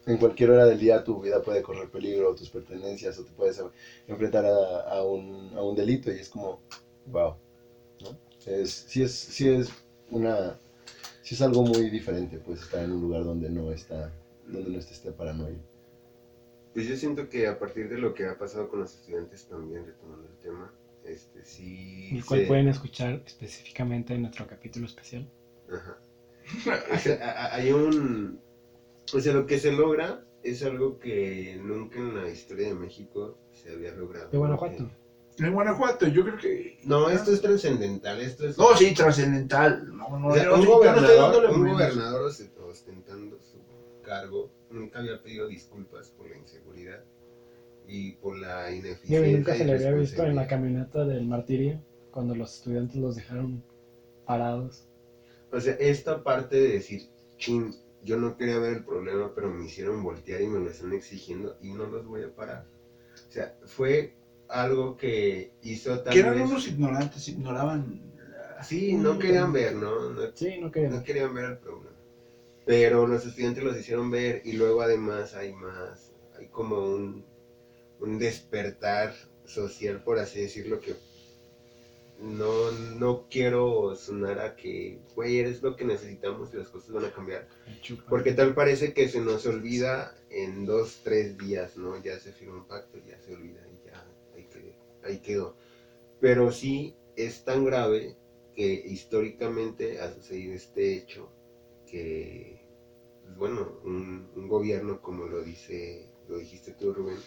[0.05, 3.61] en cualquier hora del día tu vida puede correr peligro, tus pertenencias, o te puedes
[4.07, 6.59] enfrentar a, a un, a un delito y es como,
[7.07, 7.35] wow,
[8.01, 8.17] ¿no?
[8.45, 9.69] Es, sí, es, sí es
[10.11, 10.57] una,
[11.21, 14.11] sí es algo muy diferente, pues estar en un lugar donde no está,
[14.47, 15.57] donde no está esta paranoia.
[16.73, 19.85] Pues yo siento que a partir de lo que ha pasado con los estudiantes también,
[19.85, 20.73] retomando el tema,
[21.05, 22.09] este sí.
[22.17, 25.29] El cual se- pueden escuchar específicamente en nuestro capítulo especial.
[25.71, 25.97] Ajá.
[26.93, 28.39] O sea, hay un.
[29.13, 33.37] O sea, lo que se logra es algo que nunca en la historia de México
[33.51, 34.29] se había logrado.
[34.29, 34.89] De Guanajuato.
[35.39, 36.79] En Guanajuato, yo creo que...
[36.83, 38.21] No, esto es trascendental.
[38.21, 38.57] Esto es.
[38.57, 39.87] No, sí, trascendental.
[39.95, 43.57] No, no, O sea, yo no un gobernador, un gobernador ost- ostentando su
[44.03, 47.03] cargo nunca había pedido disculpas por la inseguridad
[47.87, 49.27] y por la Digo, ineficiencia.
[49.29, 51.81] y nunca se le había visto en la caminata del martirio,
[52.11, 53.63] cuando los estudiantes los dejaron
[54.25, 54.87] parados.
[55.51, 59.65] O sea, esta parte de decir, chin, yo no quería ver el problema, pero me
[59.65, 62.65] hicieron voltear y me lo están exigiendo y no los voy a parar.
[63.27, 64.13] O sea, fue
[64.49, 68.01] algo que hizo tal Que eran vez- unos ignorantes, ignoraban...
[68.57, 70.09] la- Sí, no querían ver, ¿no?
[70.11, 70.93] No, Sí, no querían.
[70.93, 71.89] no querían ver el problema.
[72.65, 77.25] Pero los estudiantes los hicieron ver y luego además hay más, hay como un,
[78.03, 80.93] un despertar social, por así decirlo, que
[82.19, 87.05] no, no quiero sonar a que, güey, eres lo que necesitamos y las cosas van
[87.05, 87.47] a cambiar.
[88.09, 92.01] Porque tal parece que se nos olvida en dos, tres días, ¿no?
[92.03, 94.73] Ya se firmó un pacto, ya se olvida y ya ahí quedó.
[95.03, 95.55] Ahí quedó.
[96.19, 98.17] Pero sí es tan grave
[98.55, 101.29] que históricamente ha sucedido este hecho
[101.89, 102.61] que,
[103.23, 107.17] pues, bueno, un, un gobierno, como lo dice, lo dijiste tú, Rubén,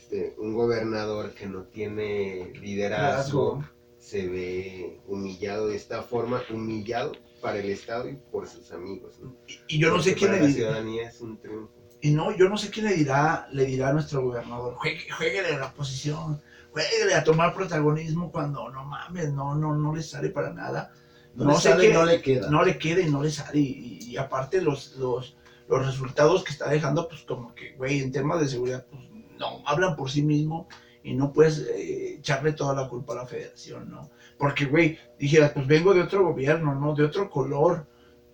[0.00, 3.62] este, un gobernador que no tiene liderazgo
[3.98, 9.18] se ve humillado de esta forma, humillado para el Estado y por sus amigos.
[9.20, 9.36] ¿no?
[9.68, 10.68] Y yo no sé quién para le la dirá.
[10.68, 11.74] ciudadanía es un triunfo.
[12.00, 15.48] Y no, yo no sé quién le dirá, le dirá a nuestro gobernador, juegue, jueguele
[15.48, 16.40] a la oposición,
[16.70, 20.92] jueguele a tomar protagonismo cuando no mames, no, no, no le sale para nada.
[21.34, 22.50] No, No le sé sale, no le queda.
[22.50, 23.58] No le queda y no le sale.
[23.58, 25.36] Y, y aparte los, los,
[25.68, 29.09] los resultados que está dejando, pues como que, güey, en temas de seguridad, pues
[29.40, 30.68] no, hablan por sí mismo
[31.02, 34.10] y no puedes eh, echarle toda la culpa a la federación, ¿no?
[34.38, 36.94] Porque, güey, dijeras, pues vengo de otro gobierno, ¿no?
[36.94, 37.86] De otro color,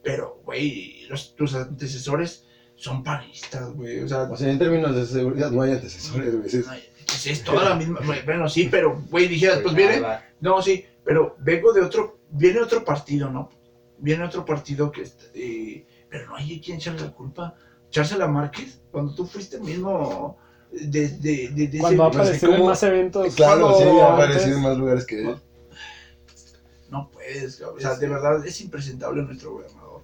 [0.03, 2.45] pero, güey, los- tus antecesores
[2.75, 6.47] son panistas, güey, o sea, O sea, en términos de seguridad no hay antecesores, güey.
[6.47, 6.67] Es-
[7.07, 8.01] pues es toda la misma.
[8.05, 10.01] güey, Bueno, sí, pero, güey, dijeras, pues viene.
[10.41, 12.19] No, sí, pero vengo de otro.
[12.31, 13.49] Viene otro partido, ¿no?
[13.99, 15.03] Viene otro partido que.
[15.03, 17.55] está- eh, pero no hay quien echarle la culpa.
[17.89, 20.37] Echársela a Márquez, cuando tú fuiste mismo.
[20.79, 23.35] De, de, de, de Cuando ha aparecido en más eventos.
[23.35, 25.37] Claro, cuando sí, ha aparecido en más lugares que él.
[26.91, 30.03] No puedes, o sea, de verdad es impresentable nuestro gobernador.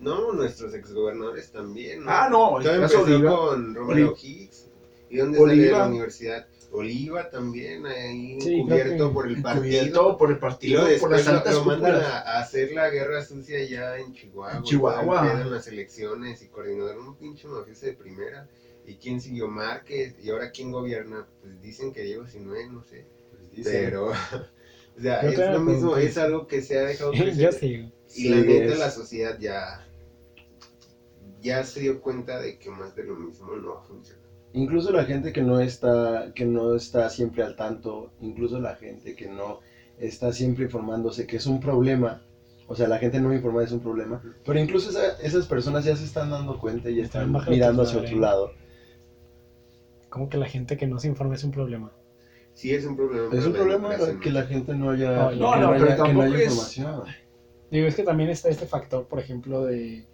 [0.00, 2.04] No, nuestros exgobernadores también.
[2.06, 3.36] Ah, no, el empezó Oliva.
[3.36, 4.66] con Romero Hicks.
[5.10, 5.64] ¿Y dónde Oliva.
[5.70, 6.46] sale la universidad?
[6.72, 10.16] Oliva también, ahí Sí, cubierto que por el partido.
[10.16, 12.72] Por el Y partido, luego por las después lo, altas lo mandan a, a hacer
[12.72, 14.56] la guerra sucia ya en Chihuahua.
[14.58, 15.32] En Chihuahua.
[15.42, 18.46] En las elecciones y coordinador un pinche mafioso de primera.
[18.90, 20.16] ¿Y quién siguió Márquez?
[20.20, 21.24] ¿Y ahora quién gobierna?
[21.40, 23.06] Pues dicen que Diego Sinue, no sé.
[23.30, 23.70] Pues dice.
[23.70, 24.06] Pero,
[24.98, 27.88] o sea, Yo es lo mismo, es algo que se ha dejado Yo sigo.
[28.16, 29.86] Y la Sí, neta, es- la sociedad ya,
[31.40, 34.24] ya se dio cuenta de que más de lo mismo no va a funcionar.
[34.54, 39.14] Incluso la gente que no está, que no está siempre al tanto, incluso la gente
[39.14, 39.60] que no
[39.98, 42.24] está siempre informándose que es un problema,
[42.66, 45.94] o sea, la gente no informada es un problema, pero incluso esa- esas personas ya
[45.94, 48.08] se están dando cuenta y Están están mirando hacia madre.
[48.08, 48.59] otro lado.
[50.10, 51.92] Como que la gente que no se informa es un problema.
[52.52, 53.34] Sí, es un problema.
[53.34, 55.90] Es un problema que la gente no haya, No, que no, no haya- pero que
[55.92, 57.02] no tampoco haya es- información.
[57.70, 60.04] Digo, es que también está este factor, por ejemplo, de...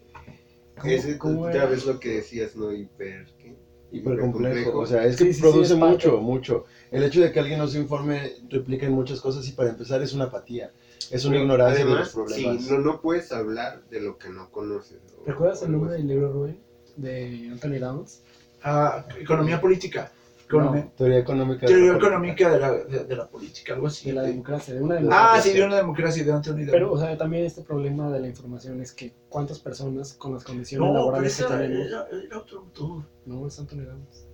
[0.79, 1.67] ¿cómo- Ese, cómo otra era?
[1.67, 2.71] vez lo que decías, ¿no?
[2.71, 3.57] Hiper, ¿qué?
[3.91, 5.93] Hiper complejo, o sea, es Sí, que sí, sí, produce es parte.
[6.09, 6.65] mucho, mucho.
[6.91, 10.03] El hecho de que alguien no se informe replica en muchas cosas y para empezar
[10.03, 10.71] es una apatía,
[11.11, 12.63] es una Pero ignorancia Además, de los problemas.
[12.65, 14.99] sí, no, no puedes hablar de lo que no conoces.
[15.25, 16.61] ¿Recuerdas o el nombre del libro, Rubén?
[16.97, 18.23] De Anthony Downs.
[18.69, 20.11] Ah, economía política.
[20.45, 21.67] Economía, Teoría económica.
[21.67, 22.07] teoría de la política.
[22.07, 24.09] económica de la, de, de la política, algo así.
[24.09, 25.43] De la de- democracia, de una Ah, democracia.
[25.53, 26.71] sí, de una democracia de Anthony Downs.
[26.73, 30.43] Pero, o sea, también este problema de la información es que cuántas personas con las
[30.45, 31.87] condiciones no, pero laborales que ese era, tenemos...
[31.89, 33.03] era- era otro autor.
[33.25, 34.27] No, es Anthony Downs.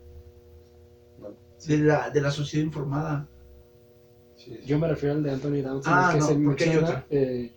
[1.66, 3.28] De la, de la sociedad informada.
[4.36, 4.66] Sí, sí.
[4.66, 7.06] Yo me refiero al de Anthony Downs, Ah, el que no, se porque hay menciona
[7.10, 7.52] eh,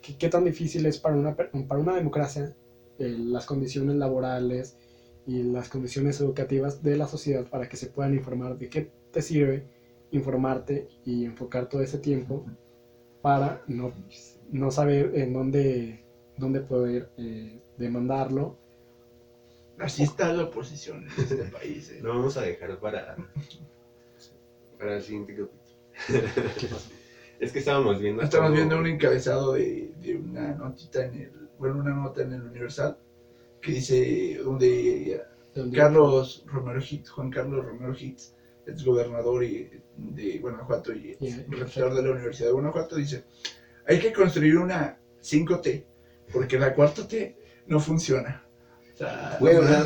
[0.00, 2.54] que- qué tan difícil es para una, per- para una democracia
[2.98, 4.76] eh, las condiciones laborales
[5.26, 9.22] y las condiciones educativas de la sociedad para que se puedan informar de qué te
[9.22, 9.66] sirve
[10.10, 12.44] informarte y enfocar todo ese tiempo
[13.22, 13.92] para no,
[14.52, 16.04] no saber en dónde,
[16.36, 18.56] dónde poder eh, demandarlo.
[19.78, 21.90] Así está la oposición en este país.
[21.90, 21.98] eh.
[22.00, 23.16] Lo vamos a dejar para,
[24.78, 26.76] para el siguiente capítulo.
[27.40, 28.22] Es que estábamos viendo.
[28.30, 32.42] Cómo- viendo un encabezado de, de una notita en el, bueno, una nota en el
[32.42, 32.96] Universal
[33.64, 34.68] que dice donde
[35.54, 38.34] ¿De dónde- Carlos Romero Hicks, Juan Carlos Romero Hicks,
[38.66, 43.24] ex gobernador y, de Guanajuato y Y- y- rector de la Universidad de Guanajuato, dice,
[43.86, 45.84] hay que construir una 5T,
[46.32, 47.36] porque la cuarta T
[47.66, 48.44] no funciona.
[48.94, 49.84] O sea, Güey, o sea,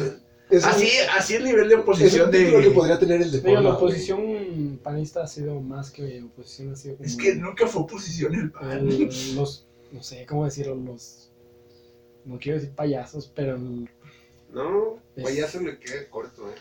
[0.50, 2.60] es un- así, así el nivel de es oposición un de...
[2.62, 6.76] que podría tener el de Digo, la oposición panista ha sido más que oposición, ha
[6.76, 8.88] sido como Es que nunca fue oposición el PAN.
[8.88, 11.27] el- los, no sé cómo decirlo, los,
[12.24, 13.58] no quiero decir payasos, pero
[14.50, 16.54] No, Es- payaso le queda corto, ¿eh?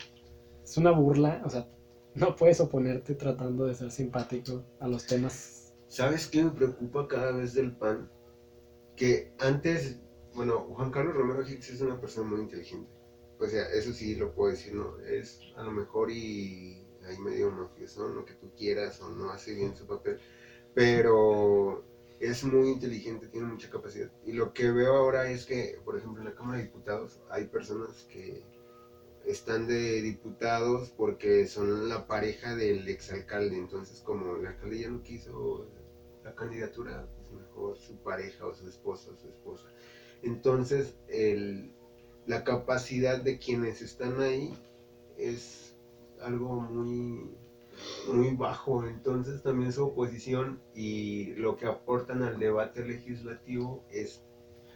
[0.63, 1.67] es una burla, o sea,
[2.15, 5.73] no puedes oponerte tratando de ser simpático a los temas.
[5.87, 8.09] ¿Sabes qué me preocupa cada vez del PAN?
[8.95, 10.01] Que antes,
[10.33, 12.91] bueno, Juan Carlos Romero Hicks es una persona muy inteligente.
[13.39, 14.99] O sea, eso sí lo puedo decir, ¿no?
[14.99, 19.53] Es a lo mejor y ahí medio mafioso, lo que tú quieras, o no hace
[19.53, 20.19] bien su papel.
[20.73, 21.85] Pero
[22.19, 24.11] es muy inteligente, tiene mucha capacidad.
[24.25, 27.45] Y lo que veo ahora es que, por ejemplo, en la Cámara de Diputados hay
[27.45, 28.43] personas que
[29.25, 33.57] están de diputados porque son la pareja del exalcalde.
[33.57, 35.67] Entonces, como el alcalde ya no quiso
[36.23, 39.65] la candidatura, pues mejor su pareja o su esposa o su esposa.
[40.23, 41.71] Entonces, el,
[42.25, 44.57] la capacidad de quienes están ahí
[45.17, 45.75] es
[46.21, 47.35] algo muy,
[48.11, 48.85] muy bajo.
[48.85, 54.23] Entonces, también su oposición y lo que aportan al debate legislativo es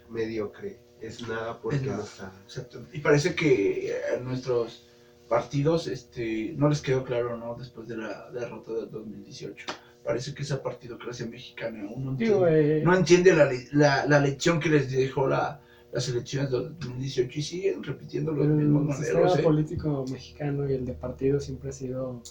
[0.10, 0.80] mediocre.
[1.00, 1.98] Es nada porque Es nada.
[1.98, 2.44] no.
[2.44, 2.86] Exacto.
[2.94, 3.94] Y parece que eh,
[4.24, 4.88] nuestros
[5.28, 7.56] partidos, este, no les quedó claro, ¿no?
[7.56, 9.66] Después de la derrota del 2018.
[10.04, 14.20] Parece que esa partidocracia mexicana aún no Digo, entiende, eh, no entiende la, la, la
[14.20, 18.96] lección que les dejó la, las elecciones del 2018 y siguen repitiendo los mismos el
[18.98, 19.40] sistema modelos.
[19.40, 19.44] ¿eh?
[19.44, 22.22] político mexicano y el de partido siempre ha sido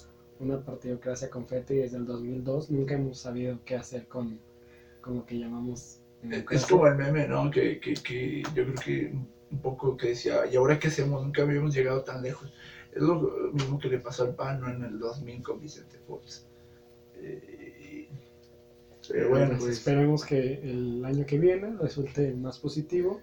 [0.40, 2.70] una partidocracia confeti desde el 2002.
[2.70, 4.40] Nunca hemos sabido qué hacer con,
[5.00, 6.00] con lo que llamamos
[6.50, 7.50] Es como el meme, ¿no?
[7.50, 9.12] Que, que, que yo creo que
[9.50, 11.22] un poco que decía, ¿y ahora qué hacemos?
[11.22, 12.52] Nunca habíamos llegado tan lejos.
[12.92, 13.20] Es lo
[13.52, 14.68] mismo que le pasó al PAN ¿no?
[14.68, 16.46] en el 2000 con Vicente Fox.
[17.16, 18.08] Eh,
[19.08, 23.20] pero bueno, Pues pues, esperemos que el año que viene resulte más positivo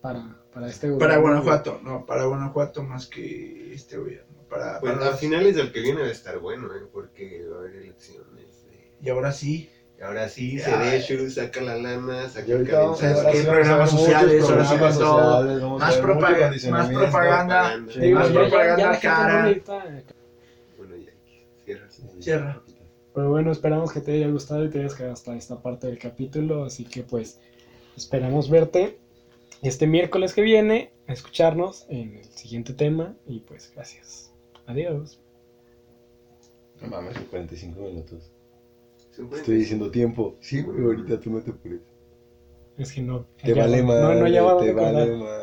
[0.00, 1.22] para, para este para gobierno.
[1.22, 4.35] Guanajuato, no, para Guanajuato más que este gobierno.
[4.48, 6.86] Para, Pues para a finales del que viene va a estar bueno, ¿eh?
[6.92, 8.66] porque va a haber elecciones.
[8.72, 8.92] eh.
[9.02, 10.64] Y ahora sí, Y ahora sí, Ya.
[10.64, 13.22] Sedeshu saca la lana, saca el ahorita vamos a calentado.
[13.32, 13.50] ¿Sabes qué?
[13.50, 15.78] Programas sociales, ahora sí con todo.
[15.78, 17.00] Más ver mucho propaga- condicionamiento.
[17.00, 17.62] más propaganda.
[17.62, 17.86] propaganda.
[17.86, 19.54] Más ya- ya- ya propaganda cara.
[20.76, 21.12] Bueno, ya,
[21.64, 21.88] cierra.
[22.20, 22.62] Cierra.
[23.14, 25.98] Pero bueno, esperamos que te haya gustado y te hayas quedado hasta esta parte del
[25.98, 26.64] capítulo.
[26.64, 27.40] Así que pues
[27.96, 28.98] esperamos verte
[29.62, 33.14] este miércoles que viene, a escucharnos en el siguiente tema.
[33.26, 34.25] Y pues gracias.
[34.66, 35.20] Adiós.
[36.80, 38.32] No mames, son 45 minutos.
[39.32, 40.36] Estoy diciendo tiempo.
[40.40, 41.80] Sí, güey, ahorita tú no te apures.
[42.76, 43.26] Es que no.
[43.42, 44.02] Te vale no- más.
[44.02, 45.35] No, no, ya va Te vale más.